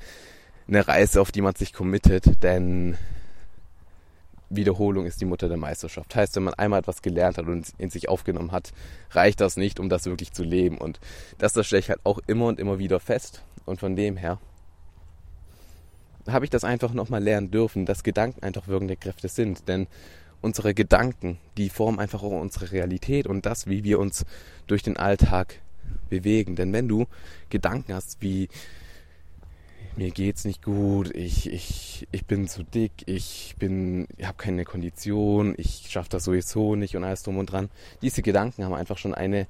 eine 0.68 0.86
Reise, 0.86 1.20
auf 1.20 1.32
die 1.32 1.40
man 1.40 1.54
sich 1.54 1.72
committet, 1.72 2.42
denn 2.42 2.96
Wiederholung 4.50 5.06
ist 5.06 5.20
die 5.20 5.26
Mutter 5.26 5.48
der 5.48 5.56
Meisterschaft. 5.56 6.14
Heißt, 6.14 6.36
wenn 6.36 6.44
man 6.44 6.54
einmal 6.54 6.80
etwas 6.80 7.02
gelernt 7.02 7.38
hat 7.38 7.46
und 7.46 7.72
in 7.78 7.90
sich 7.90 8.08
aufgenommen 8.08 8.52
hat, 8.52 8.72
reicht 9.10 9.40
das 9.40 9.56
nicht, 9.56 9.80
um 9.80 9.88
das 9.88 10.06
wirklich 10.06 10.32
zu 10.32 10.42
leben. 10.42 10.78
Und 10.78 11.00
das, 11.38 11.52
das 11.52 11.66
stelle 11.66 11.80
ich 11.80 11.90
halt 11.90 12.00
auch 12.04 12.18
immer 12.26 12.46
und 12.46 12.60
immer 12.60 12.78
wieder 12.78 13.00
fest. 13.00 13.42
Und 13.66 13.80
von 13.80 13.96
dem 13.96 14.16
her 14.16 14.38
habe 16.26 16.44
ich 16.44 16.50
das 16.50 16.64
einfach 16.64 16.92
nochmal 16.92 17.22
lernen 17.22 17.50
dürfen, 17.50 17.86
dass 17.86 18.02
Gedanken 18.02 18.42
einfach 18.42 18.68
wirkende 18.68 18.96
Kräfte 18.96 19.28
sind. 19.28 19.68
Denn 19.68 19.86
unsere 20.40 20.74
Gedanken, 20.74 21.38
die 21.56 21.68
formen 21.68 21.98
einfach 21.98 22.22
auch 22.22 22.40
unsere 22.40 22.70
Realität 22.72 23.26
und 23.26 23.46
das, 23.46 23.66
wie 23.66 23.84
wir 23.84 23.98
uns 23.98 24.24
durch 24.66 24.82
den 24.82 24.96
Alltag 24.96 25.60
bewegen. 26.08 26.56
Denn 26.56 26.72
wenn 26.72 26.88
du 26.88 27.06
Gedanken 27.50 27.94
hast 27.94 28.22
wie 28.22 28.48
mir 29.96 30.10
geht's 30.12 30.44
nicht 30.44 30.62
gut, 30.62 31.12
ich, 31.14 31.52
ich, 31.52 32.06
ich 32.12 32.24
bin 32.24 32.46
zu 32.46 32.62
dick, 32.62 32.92
ich 33.06 33.56
bin, 33.58 34.06
ich 34.16 34.26
habe 34.26 34.36
keine 34.38 34.64
Kondition, 34.64 35.54
ich 35.58 35.86
schaffe 35.90 36.10
das 36.10 36.22
sowieso 36.22 36.76
nicht 36.76 36.96
und 36.96 37.02
alles 37.02 37.24
drum 37.24 37.36
und 37.36 37.50
dran. 37.50 37.68
Diese 38.00 38.22
Gedanken 38.22 38.64
haben 38.64 38.74
einfach 38.74 38.96
schon 38.96 39.12
eine, 39.12 39.48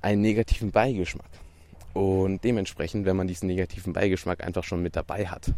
einen 0.00 0.22
negativen 0.22 0.70
Beigeschmack. 0.70 1.28
Und 1.92 2.42
dementsprechend, 2.42 3.04
wenn 3.04 3.16
man 3.16 3.28
diesen 3.28 3.48
negativen 3.48 3.92
Beigeschmack 3.92 4.42
einfach 4.42 4.64
schon 4.64 4.82
mit 4.82 4.96
dabei 4.96 5.26
hat, 5.26 5.52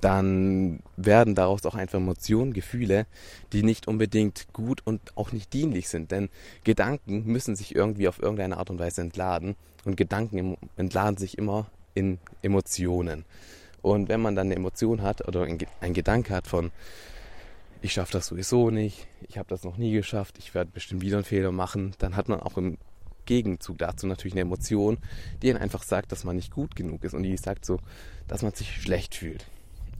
dann 0.00 0.80
werden 0.96 1.34
daraus 1.34 1.64
auch 1.66 1.74
einfach 1.74 1.98
Emotionen, 1.98 2.52
Gefühle, 2.52 3.06
die 3.52 3.62
nicht 3.62 3.88
unbedingt 3.88 4.52
gut 4.52 4.80
und 4.84 5.16
auch 5.16 5.32
nicht 5.32 5.52
dienlich 5.52 5.88
sind. 5.88 6.10
Denn 6.10 6.28
Gedanken 6.64 7.24
müssen 7.26 7.56
sich 7.56 7.74
irgendwie 7.74 8.08
auf 8.08 8.20
irgendeine 8.20 8.56
Art 8.56 8.70
und 8.70 8.78
Weise 8.78 9.00
entladen 9.02 9.56
und 9.84 9.96
Gedanken 9.96 10.56
entladen 10.76 11.16
sich 11.16 11.38
immer 11.38 11.66
in 11.94 12.18
Emotionen. 12.42 13.24
Und 13.82 14.08
wenn 14.08 14.20
man 14.20 14.34
dann 14.34 14.48
eine 14.48 14.56
Emotion 14.56 15.02
hat 15.02 15.26
oder 15.26 15.46
ein 15.80 15.94
Gedanke 15.94 16.34
hat 16.34 16.46
von, 16.46 16.70
ich 17.82 17.92
schaffe 17.92 18.12
das 18.12 18.26
sowieso 18.26 18.70
nicht, 18.70 19.06
ich 19.28 19.38
habe 19.38 19.48
das 19.48 19.64
noch 19.64 19.78
nie 19.78 19.92
geschafft, 19.92 20.36
ich 20.38 20.54
werde 20.54 20.70
bestimmt 20.70 21.00
wieder 21.00 21.16
einen 21.16 21.24
Fehler 21.24 21.50
machen, 21.52 21.94
dann 21.98 22.14
hat 22.14 22.28
man 22.28 22.40
auch 22.40 22.58
im 22.58 22.76
Gegenzug 23.24 23.78
dazu 23.78 24.06
natürlich 24.06 24.34
eine 24.34 24.42
Emotion, 24.42 24.98
die 25.40 25.50
einen 25.50 25.62
einfach 25.62 25.82
sagt, 25.82 26.12
dass 26.12 26.24
man 26.24 26.36
nicht 26.36 26.50
gut 26.50 26.76
genug 26.76 27.04
ist 27.04 27.14
und 27.14 27.22
die 27.22 27.36
sagt 27.36 27.64
so, 27.64 27.78
dass 28.28 28.42
man 28.42 28.52
sich 28.52 28.82
schlecht 28.82 29.14
fühlt. 29.14 29.46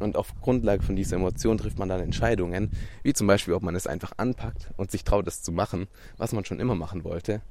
Und 0.00 0.16
auf 0.16 0.32
Grundlage 0.40 0.82
von 0.82 0.96
dieser 0.96 1.16
Emotion 1.16 1.58
trifft 1.58 1.78
man 1.78 1.88
dann 1.88 2.00
Entscheidungen, 2.00 2.70
wie 3.02 3.12
zum 3.12 3.26
Beispiel, 3.26 3.54
ob 3.54 3.62
man 3.62 3.74
es 3.76 3.86
einfach 3.86 4.12
anpackt 4.16 4.70
und 4.76 4.90
sich 4.90 5.04
traut, 5.04 5.26
es 5.28 5.42
zu 5.42 5.52
machen, 5.52 5.86
was 6.16 6.32
man 6.32 6.44
schon 6.44 6.58
immer 6.58 6.74
machen 6.74 7.04
wollte, 7.04 7.42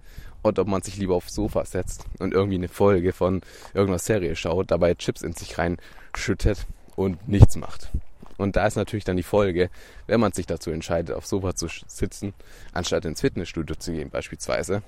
oder 0.44 0.64
ob 0.64 0.68
man 0.68 0.82
sich 0.82 0.98
lieber 0.98 1.16
aufs 1.16 1.36
Sofa 1.36 1.64
setzt 1.66 2.06
und 2.20 2.34
irgendwie 2.34 2.56
eine 2.56 2.68
Folge 2.68 3.14
von 3.14 3.42
irgendeiner 3.74 4.00
Serie 4.00 4.36
schaut, 4.36 4.72
dabei 4.72 4.96
Chips 4.96 5.22
in 5.22 5.34
sich 5.34 5.58
reinschüttet 5.58 6.66
und 6.96 7.28
nichts 7.28 7.56
macht. 7.56 7.92
Und 8.38 8.56
da 8.56 8.66
ist 8.66 8.78
natürlich 8.78 9.04
dann 9.04 9.18
die 9.18 9.24
Folge, 9.24 9.70
wenn 10.08 10.22
man 10.22 10.32
sich 10.32 10.46
dazu 10.48 10.72
entscheidet, 10.72 11.16
aufs 11.16 11.30
Sofa 11.30 11.56
zu 11.56 11.68
sitzen, 11.88 12.34
anstatt 12.72 13.06
ins 13.06 13.22
Fitnessstudio 13.22 13.76
zu 13.76 13.92
gehen 13.92 14.10
beispielsweise, 14.10 14.82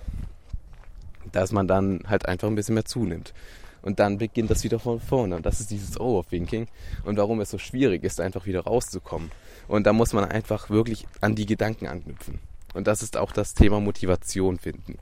dass 1.32 1.52
man 1.52 1.68
dann 1.68 2.02
halt 2.08 2.28
einfach 2.28 2.48
ein 2.48 2.56
bisschen 2.56 2.76
mehr 2.76 2.86
zunimmt. 2.86 3.34
Und 3.82 4.00
dann 4.00 4.18
beginnt 4.18 4.52
das 4.52 4.64
wieder 4.64 4.80
von 4.80 5.00
vorne. 5.00 5.36
Und 5.36 5.46
das 5.46 5.60
ist 5.60 5.72
dieses 5.72 6.00
Overthinking 6.00 6.68
und 7.04 7.18
warum 7.18 7.42
es 7.42 7.50
so 7.50 7.58
schwierig 7.58 8.04
ist, 8.04 8.22
einfach 8.22 8.46
wieder 8.46 8.62
rauszukommen. 8.62 9.32
Und 9.68 9.88
da 9.88 9.94
muss 9.94 10.14
man 10.14 10.26
einfach 10.26 10.70
wirklich 10.70 11.08
an 11.20 11.36
die 11.36 11.46
Gedanken 11.46 11.88
anknüpfen. 11.88 12.40
Und 12.74 12.88
das 12.88 13.02
ist 13.02 13.18
auch 13.18 13.32
das 13.32 13.54
Thema 13.54 13.80
Motivation 13.80 14.60
finden. 14.60 14.98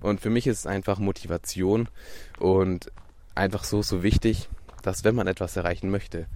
Und 0.00 0.20
für 0.20 0.30
mich 0.30 0.46
ist 0.46 0.60
es 0.60 0.66
einfach 0.66 0.98
Motivation 0.98 1.88
und 2.38 2.90
einfach 3.34 3.64
so, 3.64 3.82
so 3.82 4.02
wichtig, 4.02 4.48
dass 4.82 5.04
wenn 5.04 5.14
man 5.14 5.26
etwas 5.26 5.56
erreichen 5.56 5.90
möchte, 5.90 6.26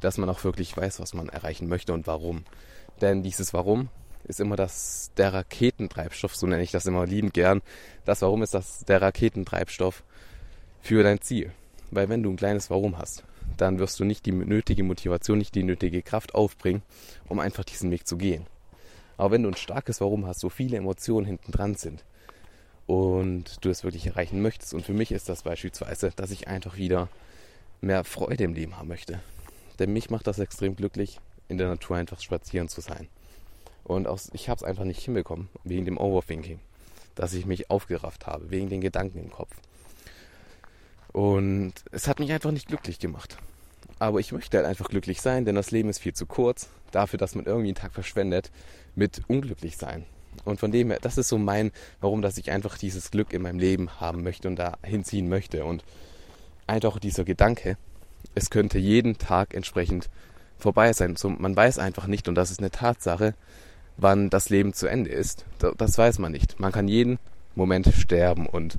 dass 0.00 0.18
man 0.18 0.28
auch 0.28 0.42
wirklich 0.42 0.76
weiß, 0.76 0.98
was 0.98 1.14
man 1.14 1.28
erreichen 1.28 1.68
möchte 1.68 1.92
und 1.92 2.06
warum. 2.06 2.44
Denn 3.00 3.22
dieses 3.22 3.54
Warum 3.54 3.88
ist 4.24 4.40
immer 4.40 4.56
das, 4.56 5.12
der 5.16 5.32
Raketentreibstoff, 5.32 6.34
so 6.34 6.46
nenne 6.46 6.62
ich 6.62 6.70
das 6.72 6.86
immer 6.86 7.06
liebend 7.06 7.34
gern. 7.34 7.62
Das 8.04 8.22
Warum 8.22 8.42
ist 8.42 8.54
das 8.54 8.84
der 8.84 9.00
Raketentreibstoff 9.02 10.02
für 10.82 11.02
dein 11.02 11.20
Ziel. 11.20 11.52
Weil 11.90 12.08
wenn 12.08 12.22
du 12.22 12.30
ein 12.30 12.36
kleines 12.36 12.68
Warum 12.68 12.98
hast, 12.98 13.24
dann 13.56 13.78
wirst 13.78 14.00
du 14.00 14.04
nicht 14.04 14.26
die 14.26 14.32
nötige 14.32 14.82
Motivation, 14.82 15.38
nicht 15.38 15.54
die 15.54 15.62
nötige 15.62 16.02
Kraft 16.02 16.34
aufbringen, 16.34 16.82
um 17.28 17.38
einfach 17.38 17.64
diesen 17.64 17.90
Weg 17.90 18.06
zu 18.06 18.16
gehen. 18.16 18.46
Aber 19.16 19.30
wenn 19.30 19.44
du 19.44 19.50
ein 19.50 19.56
starkes 19.56 20.00
Warum 20.00 20.26
hast, 20.26 20.40
so 20.40 20.48
viele 20.48 20.76
Emotionen 20.76 21.26
hinten 21.26 21.52
dran 21.52 21.76
sind 21.76 22.04
und 22.86 23.64
du 23.64 23.70
es 23.70 23.84
wirklich 23.84 24.06
erreichen 24.06 24.42
möchtest, 24.42 24.74
und 24.74 24.84
für 24.84 24.94
mich 24.94 25.12
ist 25.12 25.28
das 25.28 25.42
beispielsweise, 25.42 26.10
dass 26.16 26.30
ich 26.30 26.48
einfach 26.48 26.76
wieder 26.76 27.08
mehr 27.80 28.04
Freude 28.04 28.44
im 28.44 28.54
Leben 28.54 28.76
haben 28.76 28.88
möchte. 28.88 29.20
Denn 29.78 29.92
mich 29.92 30.10
macht 30.10 30.26
das 30.26 30.38
extrem 30.38 30.74
glücklich, 30.74 31.20
in 31.48 31.58
der 31.58 31.68
Natur 31.68 31.96
einfach 31.96 32.20
spazieren 32.20 32.68
zu 32.68 32.80
sein. 32.80 33.08
Und 33.84 34.06
auch, 34.06 34.18
ich 34.32 34.48
habe 34.48 34.58
es 34.58 34.64
einfach 34.64 34.84
nicht 34.84 35.00
hinbekommen, 35.00 35.48
wegen 35.64 35.84
dem 35.84 35.98
Overthinking, 35.98 36.60
dass 37.14 37.34
ich 37.34 37.46
mich 37.46 37.70
aufgerafft 37.70 38.26
habe, 38.26 38.50
wegen 38.50 38.70
den 38.70 38.80
Gedanken 38.80 39.18
im 39.18 39.30
Kopf. 39.30 39.54
Und 41.12 41.74
es 41.90 42.08
hat 42.08 42.18
mich 42.18 42.32
einfach 42.32 42.50
nicht 42.50 42.68
glücklich 42.68 42.98
gemacht. 42.98 43.36
Aber 43.98 44.18
ich 44.18 44.32
möchte 44.32 44.56
halt 44.56 44.66
einfach 44.66 44.88
glücklich 44.88 45.20
sein, 45.20 45.44
denn 45.44 45.54
das 45.54 45.70
Leben 45.70 45.88
ist 45.88 45.98
viel 45.98 46.14
zu 46.14 46.26
kurz 46.26 46.68
dafür, 46.90 47.18
dass 47.18 47.34
man 47.34 47.44
irgendwie 47.44 47.68
einen 47.68 47.76
Tag 47.76 47.92
verschwendet 47.92 48.50
mit 48.94 49.22
unglücklich 49.28 49.76
sein. 49.76 50.04
Und 50.44 50.58
von 50.58 50.72
dem 50.72 50.90
her, 50.90 50.98
das 51.00 51.18
ist 51.18 51.28
so 51.28 51.38
mein, 51.38 51.70
warum, 52.00 52.22
dass 52.22 52.38
ich 52.38 52.50
einfach 52.50 52.78
dieses 52.78 53.10
Glück 53.10 53.32
in 53.32 53.42
meinem 53.42 53.58
Leben 53.58 54.00
haben 54.00 54.22
möchte 54.22 54.48
und 54.48 54.56
da 54.56 54.78
hinziehen 54.82 55.28
möchte. 55.28 55.64
Und 55.64 55.84
einfach 56.66 56.98
dieser 56.98 57.24
Gedanke, 57.24 57.76
es 58.34 58.50
könnte 58.50 58.78
jeden 58.78 59.18
Tag 59.18 59.54
entsprechend 59.54 60.08
vorbei 60.58 60.92
sein. 60.92 61.16
So, 61.16 61.28
man 61.28 61.54
weiß 61.54 61.78
einfach 61.78 62.06
nicht, 62.06 62.28
und 62.28 62.34
das 62.34 62.50
ist 62.50 62.60
eine 62.60 62.70
Tatsache, 62.70 63.34
wann 63.96 64.30
das 64.30 64.48
Leben 64.48 64.72
zu 64.72 64.86
Ende 64.86 65.10
ist. 65.10 65.44
Das 65.76 65.98
weiß 65.98 66.18
man 66.18 66.32
nicht. 66.32 66.58
Man 66.58 66.72
kann 66.72 66.88
jeden 66.88 67.18
Moment 67.54 67.92
sterben 67.94 68.46
und 68.46 68.78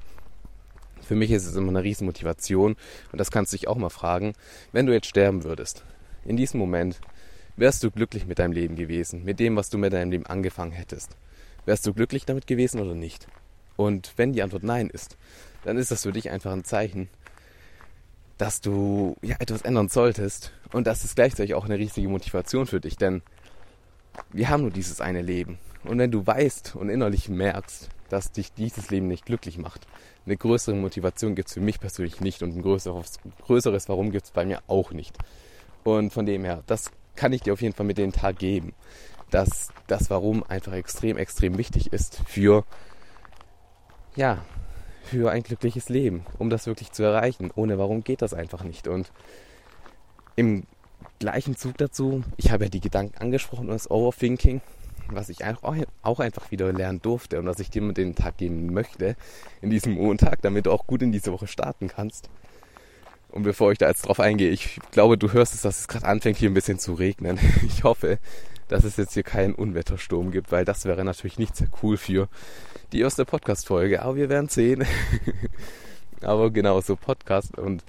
für 1.13 1.19
mich 1.19 1.29
ist 1.29 1.45
es 1.45 1.55
immer 1.55 1.69
eine 1.69 1.83
riesen 1.83 2.05
Motivation 2.05 2.75
und 3.11 3.19
das 3.19 3.29
kannst 3.29 3.53
du 3.53 3.57
dich 3.57 3.67
auch 3.67 3.77
mal 3.77 3.91
fragen, 3.91 4.33
wenn 4.71 4.87
du 4.87 4.93
jetzt 4.93 5.05
sterben 5.05 5.43
würdest, 5.43 5.83
in 6.25 6.37
diesem 6.37 6.59
Moment, 6.59 6.99
wärst 7.55 7.83
du 7.83 7.91
glücklich 7.91 8.25
mit 8.25 8.39
deinem 8.39 8.51
Leben 8.51 8.75
gewesen, 8.75 9.23
mit 9.23 9.39
dem, 9.39 9.55
was 9.55 9.69
du 9.69 9.77
mit 9.77 9.93
deinem 9.93 10.09
Leben 10.09 10.25
angefangen 10.25 10.71
hättest? 10.71 11.15
Wärst 11.65 11.85
du 11.85 11.93
glücklich 11.93 12.25
damit 12.25 12.47
gewesen 12.47 12.81
oder 12.81 12.95
nicht? 12.95 13.27
Und 13.75 14.13
wenn 14.15 14.33
die 14.33 14.41
Antwort 14.41 14.63
nein 14.63 14.89
ist, 14.89 15.15
dann 15.63 15.77
ist 15.77 15.91
das 15.91 16.01
für 16.01 16.11
dich 16.11 16.31
einfach 16.31 16.51
ein 16.51 16.63
Zeichen, 16.63 17.09
dass 18.39 18.59
du 18.59 19.15
ja 19.21 19.35
etwas 19.37 19.61
ändern 19.61 19.89
solltest 19.89 20.51
und 20.71 20.87
das 20.87 21.05
ist 21.05 21.15
gleichzeitig 21.15 21.53
auch 21.53 21.65
eine 21.65 21.77
riesige 21.77 22.07
Motivation 22.07 22.65
für 22.65 22.79
dich, 22.79 22.97
denn 22.97 23.21
wir 24.31 24.49
haben 24.49 24.63
nur 24.63 24.71
dieses 24.71 24.99
eine 24.99 25.21
Leben 25.21 25.59
und 25.83 25.99
wenn 25.99 26.09
du 26.09 26.25
weißt 26.25 26.75
und 26.75 26.89
innerlich 26.89 27.29
merkst, 27.29 27.89
dass 28.09 28.31
dich 28.31 28.53
dieses 28.53 28.89
Leben 28.89 29.07
nicht 29.07 29.25
glücklich 29.25 29.57
macht, 29.57 29.87
eine 30.25 30.37
größere 30.37 30.75
Motivation 30.75 31.35
gibt 31.35 31.49
es 31.49 31.53
für 31.53 31.61
mich 31.61 31.79
persönlich 31.79 32.21
nicht 32.21 32.43
und 32.43 32.55
ein 32.55 32.61
größeres, 32.61 33.19
größeres 33.45 33.89
Warum 33.89 34.11
gibt 34.11 34.25
es 34.25 34.31
bei 34.31 34.45
mir 34.45 34.61
auch 34.67 34.91
nicht. 34.91 35.17
Und 35.83 36.13
von 36.13 36.25
dem 36.25 36.45
her, 36.45 36.63
das 36.67 36.91
kann 37.15 37.33
ich 37.33 37.41
dir 37.41 37.53
auf 37.53 37.61
jeden 37.61 37.75
Fall 37.75 37.85
mit 37.85 37.97
dem 37.97 38.11
Tag 38.11 38.39
geben, 38.39 38.73
dass 39.29 39.69
das 39.87 40.09
Warum 40.09 40.43
einfach 40.43 40.73
extrem, 40.73 41.17
extrem 41.17 41.57
wichtig 41.57 41.91
ist 41.91 42.21
für, 42.27 42.63
ja, 44.15 44.43
für 45.03 45.31
ein 45.31 45.43
glückliches 45.43 45.89
Leben, 45.89 46.25
um 46.39 46.49
das 46.49 46.67
wirklich 46.67 46.91
zu 46.91 47.03
erreichen. 47.03 47.51
Ohne 47.55 47.77
Warum 47.77 48.03
geht 48.03 48.21
das 48.21 48.33
einfach 48.33 48.63
nicht. 48.63 48.87
Und 48.87 49.11
im 50.35 50.63
gleichen 51.19 51.57
Zug 51.57 51.77
dazu, 51.77 52.23
ich 52.37 52.51
habe 52.51 52.65
ja 52.65 52.69
die 52.69 52.79
Gedanken 52.79 53.17
angesprochen 53.17 53.67
und 53.67 53.73
das 53.73 53.91
Overthinking, 53.91 54.61
was 55.09 55.29
ich 55.29 55.39
auch 55.43 56.19
einfach 56.19 56.51
wieder 56.51 56.71
lernen 56.71 57.01
durfte 57.01 57.39
und 57.39 57.45
was 57.45 57.59
ich 57.59 57.69
dir 57.69 57.81
mit 57.81 57.97
den 57.97 58.15
Tag 58.15 58.37
geben 58.37 58.73
möchte, 58.73 59.15
in 59.61 59.69
diesem 59.69 59.93
Montag, 59.93 60.41
damit 60.41 60.65
du 60.65 60.71
auch 60.71 60.87
gut 60.87 61.01
in 61.01 61.11
diese 61.11 61.31
Woche 61.31 61.47
starten 61.47 61.87
kannst. 61.87 62.29
Und 63.29 63.43
bevor 63.43 63.71
ich 63.71 63.79
da 63.79 63.87
jetzt 63.87 64.03
drauf 64.03 64.19
eingehe, 64.19 64.51
ich 64.51 64.79
glaube, 64.91 65.17
du 65.17 65.33
hörst 65.33 65.55
es, 65.55 65.63
dass 65.63 65.79
es 65.79 65.87
gerade 65.87 66.05
anfängt, 66.05 66.37
hier 66.37 66.51
ein 66.51 66.53
bisschen 66.53 66.77
zu 66.77 66.93
regnen. 66.93 67.39
Ich 67.65 67.83
hoffe, 67.83 68.19
dass 68.67 68.83
es 68.83 68.97
jetzt 68.97 69.13
hier 69.13 69.23
keinen 69.23 69.55
Unwettersturm 69.55 70.31
gibt, 70.31 70.51
weil 70.51 70.65
das 70.65 70.85
wäre 70.85 71.03
natürlich 71.03 71.39
nicht 71.39 71.55
sehr 71.55 71.67
cool 71.81 71.97
für 71.97 72.29
die 72.91 73.01
erste 73.01 73.25
Podcast-Folge. 73.25 74.03
Aber 74.03 74.15
wir 74.15 74.29
werden 74.29 74.49
sehen. 74.49 74.85
Aber 76.21 76.51
genau, 76.51 76.79
so 76.81 76.95
Podcast 76.95 77.57
und 77.57 77.83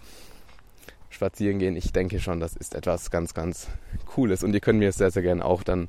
spazieren 1.11 1.59
gehen, 1.59 1.77
ich 1.77 1.93
denke 1.93 2.21
schon, 2.21 2.41
das 2.41 2.57
ist 2.57 2.75
etwas 2.75 3.11
ganz, 3.11 3.35
ganz 3.35 3.69
Cooles. 4.07 4.43
Und 4.43 4.55
ihr 4.55 4.61
könnt 4.61 4.79
mir 4.79 4.93
sehr, 4.93 5.11
sehr 5.11 5.23
gerne 5.23 5.45
auch 5.45 5.63
dann 5.63 5.89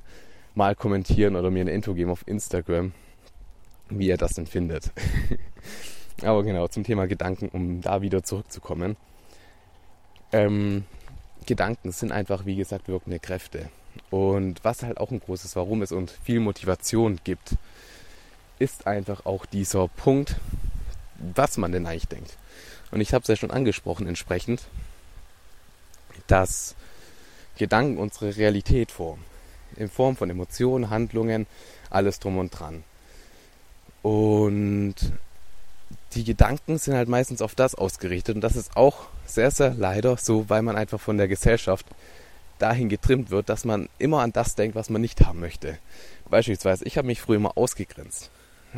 mal 0.56 0.76
kommentieren 0.76 1.36
oder 1.36 1.52
mir 1.52 1.62
eine 1.62 1.72
Intro 1.72 1.94
geben 1.94 2.10
auf 2.10 2.28
Instagram, 2.28 2.94
wie 3.90 4.08
ihr 4.08 4.18
das 4.18 4.34
denn 4.34 4.48
findet. 4.48 4.92
Aber 6.22 6.44
genau, 6.44 6.68
zum 6.68 6.84
Thema 6.84 7.08
Gedanken, 7.08 7.50
um 7.50 7.82
da 7.82 8.02
wieder 8.02 8.24
zurückzukommen. 8.24 8.96
Ähm, 10.32 10.86
Gedanken 11.46 11.92
sind 11.92 12.12
einfach, 12.12 12.46
wie 12.46 12.56
gesagt, 12.56 12.88
wirkende 12.88 13.20
Kräfte. 13.20 13.70
Und 14.10 14.64
was 14.64 14.84
halt 14.84 14.98
auch 14.98 15.12
ein 15.12 15.20
großes 15.20 15.56
Warum 15.56 15.84
ist 15.84 15.92
und 15.92 16.10
viel 16.10 16.40
Motivation 16.40 17.20
gibt, 17.24 17.56
ist 18.58 18.88
einfach 18.88 19.26
auch 19.26 19.46
dieser 19.46 19.88
Punkt, 19.90 20.38
was 21.20 21.58
man 21.58 21.72
denn 21.72 21.86
eigentlich 21.86 22.08
denkt. 22.08 22.38
Und 22.92 23.02
ich 23.02 23.14
habe 23.14 23.24
es 23.24 23.28
ja 23.28 23.36
schon 23.36 23.52
angesprochen 23.52 24.08
entsprechend, 24.08 24.64
dass 26.28 26.76
Gedanken 27.58 27.98
unsere 27.98 28.38
Realität 28.38 28.92
formen 28.92 29.24
in 29.78 29.90
Form 29.90 30.16
von 30.16 30.30
Emotionen, 30.30 30.90
Handlungen, 30.90 31.48
alles 31.90 32.20
drum 32.20 32.38
und 32.38 32.50
dran. 32.52 32.84
Und 34.02 34.96
die 36.14 36.24
Gedanken 36.24 36.78
sind 36.78 36.96
halt 36.96 37.10
meistens 37.10 37.42
auf 37.42 37.56
das 37.56 37.76
ausgerichtet 37.76 38.36
und 38.36 38.42
das 38.42 38.56
ist 38.56 38.78
auch 38.78 39.08
sehr, 39.26 39.52
sehr 39.52 39.74
leider 39.74 40.18
so, 40.18 40.50
weil 40.50 40.62
man 40.62 40.76
einfach 40.76 41.00
von 41.00 41.18
der 41.18 41.28
Gesellschaft 41.28 41.86
dahin 42.60 42.88
getrimmt 42.88 43.32
wird, 43.32 43.50
dass 43.50 43.66
man 43.66 43.90
immer 43.98 44.22
an 44.22 44.32
das 44.32 44.56
denkt, 44.56 44.76
was 44.76 44.90
man 44.90 45.02
nicht 45.02 45.26
haben 45.26 45.40
möchte. 45.40 45.78
Beispielsweise, 46.30 46.86
ich 46.86 46.98
habe 46.98 47.08
mich 47.08 47.22
früher 47.22 47.38
immer 47.38 47.58
ausgegrenzt 47.58 48.30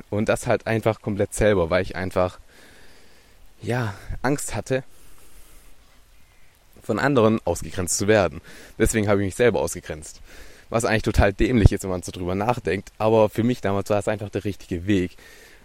und 0.10 0.30
das 0.30 0.48
halt 0.48 0.66
einfach 0.66 1.02
komplett 1.02 1.34
selber, 1.34 1.70
weil 1.70 1.84
ich 1.84 1.96
einfach 1.96 2.40
ja 3.62 3.94
Angst 4.22 4.56
hatte, 4.56 4.84
von 6.82 7.00
anderen 7.00 7.40
ausgegrenzt 7.46 7.98
zu 7.98 8.08
werden. 8.08 8.42
Deswegen 8.80 9.10
habe 9.10 9.22
ich 9.22 9.28
mich 9.28 9.36
selber 9.36 9.60
ausgegrenzt 9.60 10.22
was 10.70 10.86
eigentlich 10.86 11.04
total 11.04 11.34
dämlich 11.34 11.72
ist, 11.72 11.84
wenn 11.84 11.90
man 11.90 12.04
so 12.04 12.12
drüber 12.12 12.36
nachdenkt. 12.36 12.92
Aber 12.98 13.30
für 13.30 13.44
mich 13.44 13.62
damals 13.62 13.90
war 13.90 14.00
es 14.00 14.08
einfach 14.08 14.30
der 14.30 14.44
richtige 14.44 14.88
Weg. 14.88 15.18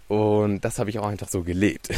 Und 0.09 0.61
das 0.61 0.79
habe 0.79 0.91
ich 0.91 0.99
auch 0.99 1.07
einfach 1.07 1.29
so 1.29 1.43
gelebt. 1.43 1.91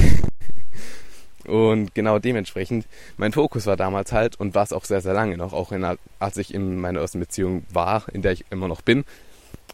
und 1.46 1.94
genau 1.94 2.18
dementsprechend, 2.18 2.86
mein 3.16 3.32
Fokus 3.32 3.66
war 3.66 3.76
damals 3.76 4.12
halt 4.12 4.38
und 4.38 4.54
war 4.54 4.62
es 4.62 4.72
auch 4.72 4.84
sehr, 4.84 5.00
sehr 5.00 5.14
lange 5.14 5.36
noch, 5.36 5.52
auch 5.52 5.72
in, 5.72 5.84
als 6.18 6.36
ich 6.36 6.54
in 6.54 6.80
meiner 6.80 7.00
ersten 7.00 7.20
Beziehung 7.20 7.64
war, 7.70 8.04
in 8.12 8.22
der 8.22 8.32
ich 8.32 8.44
immer 8.50 8.68
noch 8.68 8.82
bin. 8.82 9.04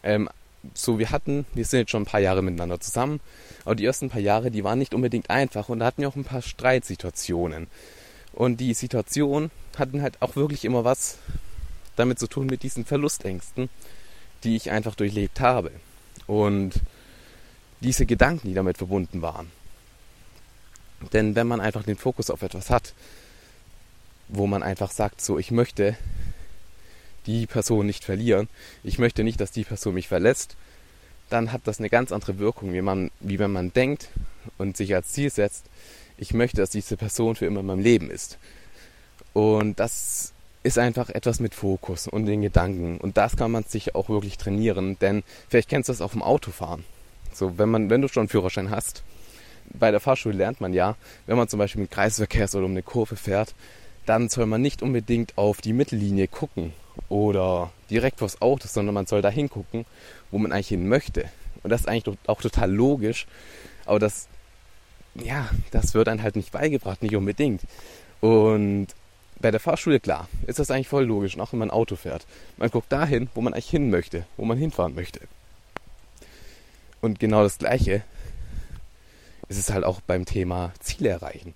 Ähm, 0.03 0.29
so, 0.73 0.99
wir 0.99 1.11
hatten, 1.11 1.45
wir 1.53 1.65
sind 1.65 1.81
jetzt 1.81 1.91
schon 1.91 2.03
ein 2.03 2.07
paar 2.07 2.19
Jahre 2.19 2.41
miteinander 2.41 2.79
zusammen, 2.79 3.19
aber 3.65 3.75
die 3.75 3.85
ersten 3.85 4.09
paar 4.09 4.21
Jahre, 4.21 4.51
die 4.51 4.63
waren 4.63 4.79
nicht 4.79 4.93
unbedingt 4.93 5.29
einfach 5.29 5.69
und 5.69 5.79
da 5.79 5.85
hatten 5.85 6.01
wir 6.01 6.09
auch 6.09 6.15
ein 6.15 6.23
paar 6.23 6.41
Streitsituationen. 6.41 7.67
Und 8.33 8.57
die 8.59 8.73
Situationen 8.73 9.51
hatten 9.77 10.01
halt 10.01 10.21
auch 10.21 10.35
wirklich 10.35 10.63
immer 10.63 10.83
was 10.83 11.17
damit 11.95 12.19
zu 12.19 12.27
tun 12.27 12.47
mit 12.47 12.63
diesen 12.63 12.85
Verlustängsten, 12.85 13.69
die 14.43 14.55
ich 14.55 14.71
einfach 14.71 14.95
durchlebt 14.95 15.39
habe. 15.39 15.71
Und 16.27 16.73
diese 17.81 18.05
Gedanken, 18.05 18.47
die 18.47 18.53
damit 18.53 18.77
verbunden 18.77 19.21
waren. 19.21 19.51
Denn 21.13 21.35
wenn 21.35 21.47
man 21.47 21.61
einfach 21.61 21.83
den 21.83 21.97
Fokus 21.97 22.29
auf 22.29 22.41
etwas 22.41 22.69
hat, 22.69 22.93
wo 24.27 24.47
man 24.47 24.63
einfach 24.63 24.91
sagt, 24.91 25.21
so, 25.21 25.39
ich 25.39 25.51
möchte 25.51 25.97
die 27.25 27.47
Person 27.47 27.85
nicht 27.85 28.03
verlieren, 28.03 28.47
ich 28.83 28.99
möchte 28.99 29.23
nicht, 29.23 29.41
dass 29.41 29.51
die 29.51 29.63
Person 29.63 29.95
mich 29.95 30.07
verlässt, 30.07 30.55
dann 31.29 31.51
hat 31.51 31.61
das 31.65 31.79
eine 31.79 31.89
ganz 31.89 32.11
andere 32.11 32.39
Wirkung, 32.39 32.73
wie, 32.73 32.81
man, 32.81 33.11
wie 33.19 33.39
wenn 33.39 33.51
man 33.51 33.73
denkt 33.73 34.09
und 34.57 34.77
sich 34.77 34.93
als 34.95 35.09
Ziel 35.09 35.29
setzt, 35.29 35.65
ich 36.17 36.33
möchte, 36.33 36.57
dass 36.57 36.69
diese 36.69 36.97
Person 36.97 37.35
für 37.35 37.45
immer 37.45 37.61
in 37.61 37.65
meinem 37.65 37.81
Leben 37.81 38.11
ist. 38.11 38.37
Und 39.33 39.79
das 39.79 40.33
ist 40.63 40.77
einfach 40.77 41.09
etwas 41.09 41.39
mit 41.39 41.55
Fokus 41.55 42.07
und 42.07 42.25
den 42.25 42.41
Gedanken. 42.41 42.97
Und 42.97 43.17
das 43.17 43.35
kann 43.35 43.51
man 43.51 43.63
sich 43.63 43.95
auch 43.95 44.09
wirklich 44.09 44.37
trainieren, 44.37 44.97
denn 44.99 45.23
vielleicht 45.49 45.69
kennst 45.69 45.89
du 45.89 45.93
das 45.93 46.01
auch 46.01 46.11
vom 46.11 46.21
Autofahren. 46.21 46.83
So, 47.33 47.57
wenn 47.57 47.69
man, 47.69 47.89
wenn 47.89 48.01
du 48.01 48.07
schon 48.07 48.21
einen 48.21 48.29
Führerschein 48.29 48.69
hast, 48.69 49.03
bei 49.73 49.91
der 49.91 49.99
Fahrschule 49.99 50.35
lernt 50.35 50.61
man 50.61 50.73
ja, 50.73 50.95
wenn 51.25 51.37
man 51.37 51.47
zum 51.47 51.57
Beispiel 51.59 51.81
mit 51.81 51.91
Kreisverkehrs 51.91 52.55
oder 52.55 52.65
um 52.65 52.71
eine 52.71 52.83
Kurve 52.83 53.15
fährt, 53.15 53.55
dann 54.05 54.29
soll 54.29 54.45
man 54.45 54.61
nicht 54.61 54.81
unbedingt 54.81 55.37
auf 55.37 55.61
die 55.61 55.73
Mittellinie 55.73 56.27
gucken 56.27 56.73
oder 57.09 57.71
direkt 57.89 58.19
vors 58.19 58.41
Auto, 58.41 58.67
sondern 58.67 58.93
man 58.93 59.05
soll 59.05 59.21
da 59.21 59.29
hingucken, 59.29 59.85
wo 60.29 60.37
man 60.37 60.51
eigentlich 60.51 60.69
hin 60.69 60.87
möchte. 60.87 61.25
Und 61.63 61.69
das 61.69 61.81
ist 61.81 61.87
eigentlich 61.87 62.17
auch 62.27 62.41
total 62.41 62.71
logisch, 62.71 63.27
aber 63.85 63.99
das, 63.99 64.27
ja, 65.15 65.49
das 65.71 65.93
wird 65.93 66.07
dann 66.07 66.23
halt 66.23 66.35
nicht 66.35 66.51
beigebracht, 66.51 67.01
nicht 67.01 67.15
unbedingt. 67.15 67.61
Und 68.19 68.87
bei 69.41 69.51
der 69.51 69.59
Fahrschule, 69.59 69.99
klar, 69.99 70.27
ist 70.47 70.59
das 70.59 70.71
eigentlich 70.71 70.87
voll 70.87 71.05
logisch, 71.05 71.37
auch 71.39 71.51
wenn 71.51 71.59
man 71.59 71.71
Auto 71.71 71.95
fährt. 71.95 72.25
Man 72.57 72.69
guckt 72.69 72.91
dahin, 72.91 73.29
wo 73.33 73.41
man 73.41 73.53
eigentlich 73.53 73.69
hin 73.69 73.89
möchte, 73.89 74.25
wo 74.37 74.45
man 74.45 74.57
hinfahren 74.57 74.95
möchte. 74.95 75.19
Und 77.01 77.19
genau 77.19 77.43
das 77.43 77.57
Gleiche 77.57 78.03
ist 79.49 79.57
es 79.57 79.71
halt 79.71 79.83
auch 79.83 80.01
beim 80.01 80.25
Thema 80.25 80.71
Ziele 80.79 81.09
erreichen 81.09 81.53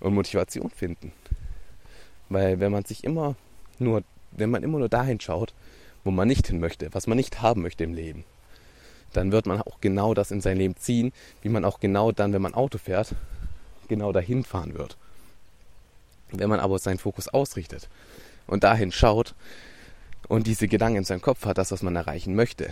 und 0.00 0.14
Motivation 0.14 0.70
finden. 0.70 1.12
Weil 2.28 2.60
wenn 2.60 2.72
man 2.72 2.84
sich 2.84 3.04
immer 3.04 3.36
nur, 3.78 4.02
wenn 4.32 4.50
man 4.50 4.62
immer 4.62 4.78
nur 4.78 4.88
dahin 4.88 5.20
schaut, 5.20 5.54
wo 6.04 6.10
man 6.10 6.28
nicht 6.28 6.46
hin 6.46 6.58
möchte, 6.58 6.92
was 6.94 7.06
man 7.06 7.16
nicht 7.16 7.42
haben 7.42 7.62
möchte 7.62 7.84
im 7.84 7.94
Leben, 7.94 8.24
dann 9.12 9.32
wird 9.32 9.46
man 9.46 9.60
auch 9.60 9.80
genau 9.80 10.14
das 10.14 10.30
in 10.30 10.40
sein 10.40 10.56
Leben 10.56 10.76
ziehen, 10.76 11.12
wie 11.42 11.48
man 11.48 11.64
auch 11.64 11.80
genau 11.80 12.12
dann, 12.12 12.32
wenn 12.32 12.42
man 12.42 12.54
Auto 12.54 12.78
fährt, 12.78 13.14
genau 13.88 14.12
dahin 14.12 14.44
fahren 14.44 14.74
wird. 14.74 14.96
Wenn 16.32 16.50
man 16.50 16.60
aber 16.60 16.78
seinen 16.78 16.98
Fokus 16.98 17.28
ausrichtet 17.28 17.88
und 18.46 18.64
dahin 18.64 18.92
schaut 18.92 19.34
und 20.28 20.46
diese 20.46 20.68
Gedanken 20.68 20.98
in 20.98 21.04
seinem 21.04 21.22
Kopf 21.22 21.44
hat, 21.46 21.58
das, 21.58 21.72
was 21.72 21.82
man 21.82 21.96
erreichen 21.96 22.34
möchte, 22.34 22.70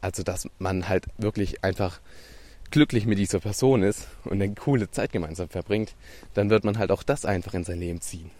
also 0.00 0.22
dass 0.22 0.48
man 0.58 0.88
halt 0.88 1.06
wirklich 1.16 1.64
einfach 1.64 2.00
glücklich 2.70 3.06
mit 3.06 3.18
dieser 3.18 3.40
Person 3.40 3.82
ist 3.82 4.08
und 4.24 4.42
eine 4.42 4.54
coole 4.54 4.90
Zeit 4.90 5.12
gemeinsam 5.12 5.48
verbringt, 5.48 5.94
dann 6.34 6.50
wird 6.50 6.64
man 6.64 6.78
halt 6.78 6.90
auch 6.90 7.02
das 7.02 7.24
einfach 7.24 7.54
in 7.54 7.64
sein 7.64 7.80
Leben 7.80 8.00
ziehen. 8.00 8.30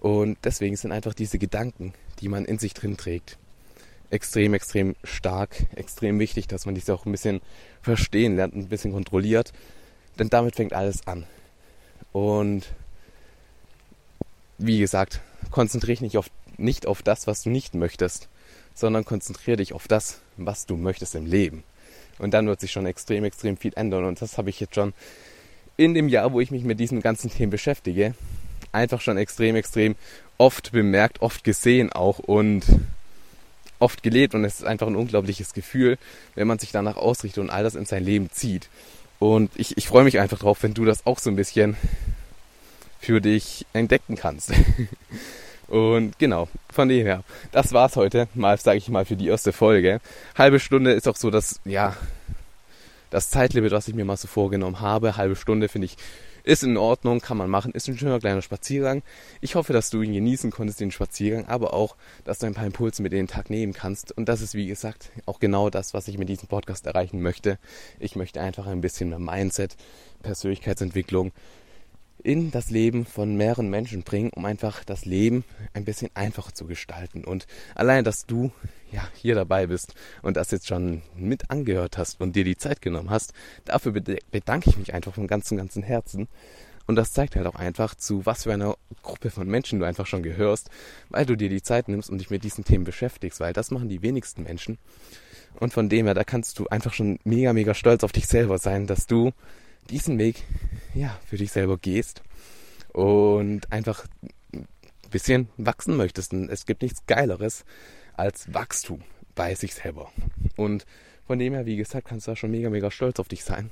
Und 0.00 0.38
deswegen 0.44 0.76
sind 0.76 0.92
einfach 0.92 1.14
diese 1.14 1.38
Gedanken, 1.38 1.94
die 2.20 2.28
man 2.28 2.44
in 2.44 2.58
sich 2.58 2.74
drin 2.74 2.96
trägt, 2.96 3.38
extrem, 4.10 4.54
extrem 4.54 4.94
stark, 5.02 5.64
extrem 5.74 6.18
wichtig, 6.18 6.46
dass 6.46 6.66
man 6.66 6.74
diese 6.74 6.94
auch 6.94 7.06
ein 7.06 7.12
bisschen 7.12 7.40
verstehen 7.82 8.36
lernt, 8.36 8.54
ein 8.54 8.68
bisschen 8.68 8.92
kontrolliert. 8.92 9.52
Denn 10.18 10.28
damit 10.28 10.56
fängt 10.56 10.72
alles 10.72 11.06
an. 11.06 11.26
Und 12.12 12.72
wie 14.58 14.78
gesagt, 14.78 15.20
konzentriere 15.50 15.92
dich 15.92 16.00
nicht 16.00 16.16
auf, 16.16 16.30
nicht 16.56 16.86
auf 16.86 17.02
das, 17.02 17.26
was 17.26 17.42
du 17.42 17.50
nicht 17.50 17.74
möchtest, 17.74 18.28
sondern 18.74 19.04
konzentriere 19.04 19.58
dich 19.58 19.72
auf 19.72 19.88
das, 19.88 20.20
was 20.36 20.66
du 20.66 20.76
möchtest 20.76 21.14
im 21.14 21.26
Leben. 21.26 21.64
Und 22.18 22.32
dann 22.32 22.46
wird 22.46 22.60
sich 22.60 22.72
schon 22.72 22.86
extrem, 22.86 23.24
extrem 23.24 23.56
viel 23.56 23.72
ändern. 23.76 24.04
Und 24.04 24.20
das 24.22 24.38
habe 24.38 24.50
ich 24.50 24.60
jetzt 24.60 24.74
schon 24.74 24.94
in 25.76 25.94
dem 25.94 26.08
Jahr, 26.08 26.32
wo 26.32 26.40
ich 26.40 26.50
mich 26.50 26.64
mit 26.64 26.80
diesen 26.80 27.00
ganzen 27.00 27.30
Themen 27.30 27.50
beschäftige, 27.50 28.14
einfach 28.72 29.00
schon 29.00 29.18
extrem, 29.18 29.56
extrem 29.56 29.96
oft 30.38 30.72
bemerkt, 30.72 31.20
oft 31.20 31.44
gesehen 31.44 31.92
auch 31.92 32.18
und 32.18 32.64
oft 33.78 34.02
gelebt. 34.02 34.34
Und 34.34 34.44
es 34.44 34.60
ist 34.60 34.66
einfach 34.66 34.86
ein 34.86 34.96
unglaubliches 34.96 35.52
Gefühl, 35.52 35.98
wenn 36.34 36.46
man 36.46 36.58
sich 36.58 36.72
danach 36.72 36.96
ausrichtet 36.96 37.42
und 37.42 37.50
all 37.50 37.62
das 37.62 37.74
in 37.74 37.84
sein 37.84 38.04
Leben 38.04 38.30
zieht. 38.30 38.68
Und 39.18 39.50
ich, 39.56 39.76
ich 39.76 39.88
freue 39.88 40.04
mich 40.04 40.18
einfach 40.18 40.38
drauf, 40.38 40.62
wenn 40.62 40.74
du 40.74 40.84
das 40.84 41.06
auch 41.06 41.18
so 41.18 41.30
ein 41.30 41.36
bisschen 41.36 41.76
für 43.06 43.20
dich 43.20 43.64
entdecken 43.72 44.16
kannst. 44.16 44.52
Und 45.68 46.18
genau, 46.18 46.48
von 46.72 46.88
dem 46.88 47.06
her, 47.06 47.22
das 47.52 47.72
war's 47.72 47.94
heute 47.94 48.26
mal, 48.34 48.58
sage 48.58 48.78
ich 48.78 48.88
mal, 48.88 49.04
für 49.04 49.14
die 49.14 49.28
erste 49.28 49.52
Folge. 49.52 50.00
Halbe 50.36 50.58
Stunde 50.58 50.90
ist 50.90 51.06
auch 51.06 51.14
so 51.14 51.30
das, 51.30 51.60
ja, 51.64 51.96
das 53.10 53.30
Zeitlimit, 53.30 53.70
was 53.70 53.86
ich 53.86 53.94
mir 53.94 54.04
mal 54.04 54.16
so 54.16 54.26
vorgenommen 54.26 54.80
habe. 54.80 55.16
Halbe 55.16 55.36
Stunde 55.36 55.68
finde 55.68 55.86
ich 55.86 55.96
ist 56.42 56.64
in 56.64 56.76
Ordnung, 56.76 57.20
kann 57.20 57.36
man 57.36 57.50
machen, 57.50 57.72
ist 57.72 57.88
ein 57.88 57.98
schöner 57.98 58.18
kleiner 58.18 58.42
Spaziergang. 58.42 59.02
Ich 59.40 59.54
hoffe, 59.54 59.72
dass 59.72 59.90
du 59.90 60.02
ihn 60.02 60.12
genießen 60.12 60.50
konntest, 60.50 60.80
den 60.80 60.92
Spaziergang, 60.92 61.46
aber 61.46 61.74
auch, 61.74 61.96
dass 62.24 62.38
du 62.38 62.46
ein 62.46 62.54
paar 62.54 62.66
Impulse 62.66 63.02
mit 63.02 63.12
in 63.12 63.18
den 63.18 63.28
Tag 63.28 63.50
nehmen 63.50 63.72
kannst. 63.72 64.16
Und 64.16 64.28
das 64.28 64.40
ist, 64.40 64.54
wie 64.54 64.66
gesagt, 64.66 65.10
auch 65.26 65.40
genau 65.40 65.70
das, 65.70 65.94
was 65.94 66.06
ich 66.06 66.18
mit 66.18 66.28
diesem 66.28 66.48
Podcast 66.48 66.86
erreichen 66.86 67.20
möchte. 67.20 67.58
Ich 67.98 68.14
möchte 68.14 68.40
einfach 68.40 68.66
ein 68.66 68.80
bisschen 68.80 69.08
mehr 69.08 69.18
Mindset, 69.18 69.76
Persönlichkeitsentwicklung, 70.22 71.32
in 72.22 72.50
das 72.50 72.70
Leben 72.70 73.04
von 73.04 73.36
mehreren 73.36 73.68
Menschen 73.68 74.02
bringen, 74.02 74.30
um 74.34 74.44
einfach 74.44 74.84
das 74.84 75.04
Leben 75.04 75.44
ein 75.74 75.84
bisschen 75.84 76.10
einfacher 76.14 76.54
zu 76.54 76.66
gestalten. 76.66 77.24
Und 77.24 77.46
allein, 77.74 78.04
dass 78.04 78.26
du 78.26 78.52
ja 78.92 79.06
hier 79.14 79.34
dabei 79.34 79.66
bist 79.66 79.94
und 80.22 80.36
das 80.36 80.50
jetzt 80.50 80.66
schon 80.66 81.02
mit 81.16 81.50
angehört 81.50 81.98
hast 81.98 82.20
und 82.20 82.34
dir 82.36 82.44
die 82.44 82.56
Zeit 82.56 82.80
genommen 82.80 83.10
hast, 83.10 83.32
dafür 83.64 83.92
bedanke 83.92 84.70
ich 84.70 84.78
mich 84.78 84.94
einfach 84.94 85.14
von 85.14 85.26
ganzem, 85.26 85.56
ganzem 85.56 85.82
Herzen. 85.82 86.28
Und 86.86 86.94
das 86.96 87.12
zeigt 87.12 87.34
halt 87.34 87.46
auch 87.46 87.56
einfach, 87.56 87.94
zu 87.96 88.26
was 88.26 88.44
für 88.44 88.52
einer 88.52 88.76
Gruppe 89.02 89.30
von 89.30 89.48
Menschen 89.48 89.80
du 89.80 89.84
einfach 89.84 90.06
schon 90.06 90.22
gehörst, 90.22 90.70
weil 91.08 91.26
du 91.26 91.36
dir 91.36 91.48
die 91.48 91.62
Zeit 91.62 91.88
nimmst 91.88 92.08
und 92.08 92.18
dich 92.18 92.30
mit 92.30 92.44
diesen 92.44 92.64
Themen 92.64 92.84
beschäftigst, 92.84 93.40
weil 93.40 93.52
das 93.52 93.72
machen 93.72 93.88
die 93.88 94.02
wenigsten 94.02 94.44
Menschen. 94.44 94.78
Und 95.58 95.72
von 95.72 95.88
dem 95.88 96.06
her, 96.06 96.14
da 96.14 96.22
kannst 96.22 96.58
du 96.58 96.68
einfach 96.68 96.92
schon 96.92 97.18
mega, 97.24 97.52
mega 97.52 97.74
stolz 97.74 98.04
auf 98.04 98.12
dich 98.12 98.26
selber 98.26 98.58
sein, 98.58 98.86
dass 98.86 99.06
du 99.06 99.32
diesen 99.90 100.18
Weg 100.18 100.44
ja, 100.94 101.18
für 101.26 101.36
dich 101.36 101.52
selber 101.52 101.78
gehst 101.78 102.22
und 102.92 103.72
einfach 103.72 104.06
ein 104.52 104.66
bisschen 105.10 105.48
wachsen 105.56 105.96
möchtest. 105.96 106.32
Und 106.32 106.48
es 106.48 106.66
gibt 106.66 106.82
nichts 106.82 107.06
Geileres 107.06 107.64
als 108.14 108.52
Wachstum 108.52 109.02
bei 109.34 109.54
sich 109.54 109.74
selber. 109.74 110.10
Und 110.56 110.86
von 111.26 111.38
dem 111.38 111.54
her, 111.54 111.66
wie 111.66 111.76
gesagt, 111.76 112.08
kannst 112.08 112.26
du 112.26 112.32
da 112.32 112.36
schon 112.36 112.50
mega, 112.50 112.70
mega 112.70 112.90
stolz 112.90 113.18
auf 113.20 113.28
dich 113.28 113.44
sein. 113.44 113.70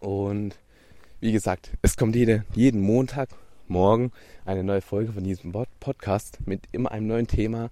Und 0.00 0.56
wie 1.20 1.32
gesagt, 1.32 1.70
es 1.82 1.96
kommt 1.96 2.16
jede, 2.16 2.44
jeden 2.54 2.80
Montag, 2.80 3.28
morgen 3.68 4.10
eine 4.44 4.64
neue 4.64 4.80
Folge 4.80 5.12
von 5.12 5.22
diesem 5.22 5.52
Podcast 5.78 6.38
mit 6.46 6.62
immer 6.72 6.90
einem 6.90 7.06
neuen 7.06 7.26
Thema, 7.26 7.70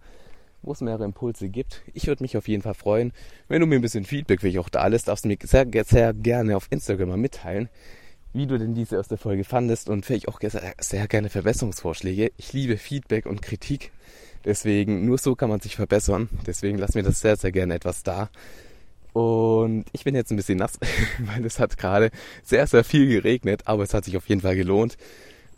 wo 0.62 0.72
es 0.72 0.80
mehrere 0.80 1.04
Impulse 1.04 1.48
gibt. 1.48 1.82
Ich 1.94 2.06
würde 2.06 2.22
mich 2.22 2.36
auf 2.36 2.48
jeden 2.48 2.62
Fall 2.62 2.74
freuen, 2.74 3.12
wenn 3.48 3.60
du 3.60 3.66
mir 3.66 3.76
ein 3.76 3.82
bisschen 3.82 4.04
Feedback, 4.04 4.42
wie 4.42 4.48
ich 4.48 4.58
auch 4.58 4.68
da 4.68 4.80
alles, 4.80 5.04
darfst 5.04 5.24
du 5.24 5.28
mir 5.28 5.38
sehr, 5.42 5.66
sehr 5.84 6.12
gerne 6.12 6.56
auf 6.56 6.66
Instagram 6.70 7.08
mal 7.08 7.16
mitteilen, 7.16 7.68
wie 8.32 8.46
du 8.46 8.58
denn 8.58 8.74
diese 8.74 8.96
erste 8.96 9.16
Folge 9.16 9.44
fandest 9.44 9.88
und 9.88 10.04
vielleicht 10.04 10.28
auch 10.28 10.40
sehr, 10.40 10.74
sehr 10.78 11.08
gerne 11.08 11.30
Verbesserungsvorschläge. 11.30 12.32
Ich 12.36 12.52
liebe 12.52 12.76
Feedback 12.76 13.26
und 13.26 13.42
Kritik. 13.42 13.90
Deswegen, 14.44 15.04
nur 15.04 15.18
so 15.18 15.34
kann 15.34 15.50
man 15.50 15.60
sich 15.60 15.76
verbessern. 15.76 16.28
Deswegen 16.46 16.78
lass 16.78 16.94
mir 16.94 17.02
das 17.02 17.20
sehr, 17.20 17.36
sehr 17.36 17.52
gerne 17.52 17.74
etwas 17.74 18.02
da. 18.02 18.30
Und 19.12 19.86
ich 19.92 20.04
bin 20.04 20.14
jetzt 20.14 20.30
ein 20.30 20.36
bisschen 20.36 20.58
nass, 20.58 20.78
weil 21.18 21.44
es 21.44 21.58
hat 21.58 21.76
gerade 21.76 22.10
sehr, 22.42 22.66
sehr 22.66 22.84
viel 22.84 23.08
geregnet, 23.08 23.62
aber 23.64 23.82
es 23.82 23.92
hat 23.92 24.04
sich 24.04 24.16
auf 24.16 24.28
jeden 24.28 24.40
Fall 24.40 24.56
gelohnt. 24.56 24.96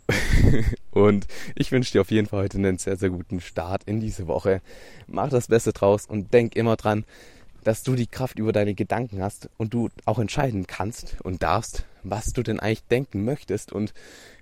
und 0.93 1.27
ich 1.55 1.71
wünsche 1.71 1.91
dir 1.91 2.01
auf 2.01 2.11
jeden 2.11 2.27
Fall 2.27 2.43
heute 2.43 2.57
einen 2.57 2.77
sehr, 2.77 2.97
sehr 2.97 3.09
guten 3.09 3.41
Start 3.41 3.83
in 3.85 3.99
diese 3.99 4.27
Woche. 4.27 4.61
Mach 5.07 5.29
das 5.29 5.47
Beste 5.47 5.73
draus 5.73 6.05
und 6.05 6.33
denk 6.33 6.55
immer 6.55 6.75
dran, 6.75 7.05
dass 7.63 7.83
du 7.83 7.95
die 7.95 8.07
Kraft 8.07 8.39
über 8.39 8.51
deine 8.51 8.75
Gedanken 8.75 9.21
hast 9.21 9.49
und 9.57 9.73
du 9.73 9.89
auch 10.05 10.19
entscheiden 10.19 10.67
kannst 10.67 11.15
und 11.23 11.41
darfst, 11.43 11.85
was 12.03 12.33
du 12.33 12.43
denn 12.43 12.59
eigentlich 12.59 12.83
denken 12.83 13.23
möchtest 13.23 13.71
und 13.71 13.93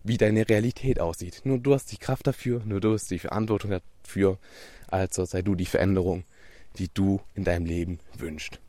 wie 0.03 0.17
deine 0.17 0.49
Realität 0.49 0.99
aussieht. 0.99 1.41
Nur 1.43 1.59
du 1.59 1.73
hast 1.73 1.91
die 1.91 1.97
Kraft 1.97 2.27
dafür, 2.27 2.61
nur 2.65 2.81
du 2.81 2.93
hast 2.93 3.11
die 3.11 3.19
Verantwortung 3.19 3.71
dafür. 3.71 4.37
Also 4.87 5.25
sei 5.25 5.41
du 5.41 5.55
die 5.55 5.65
Veränderung, 5.65 6.23
die 6.77 6.89
du 6.93 7.21
in 7.35 7.43
deinem 7.43 7.65
Leben 7.65 7.99
wünschst. 8.17 8.59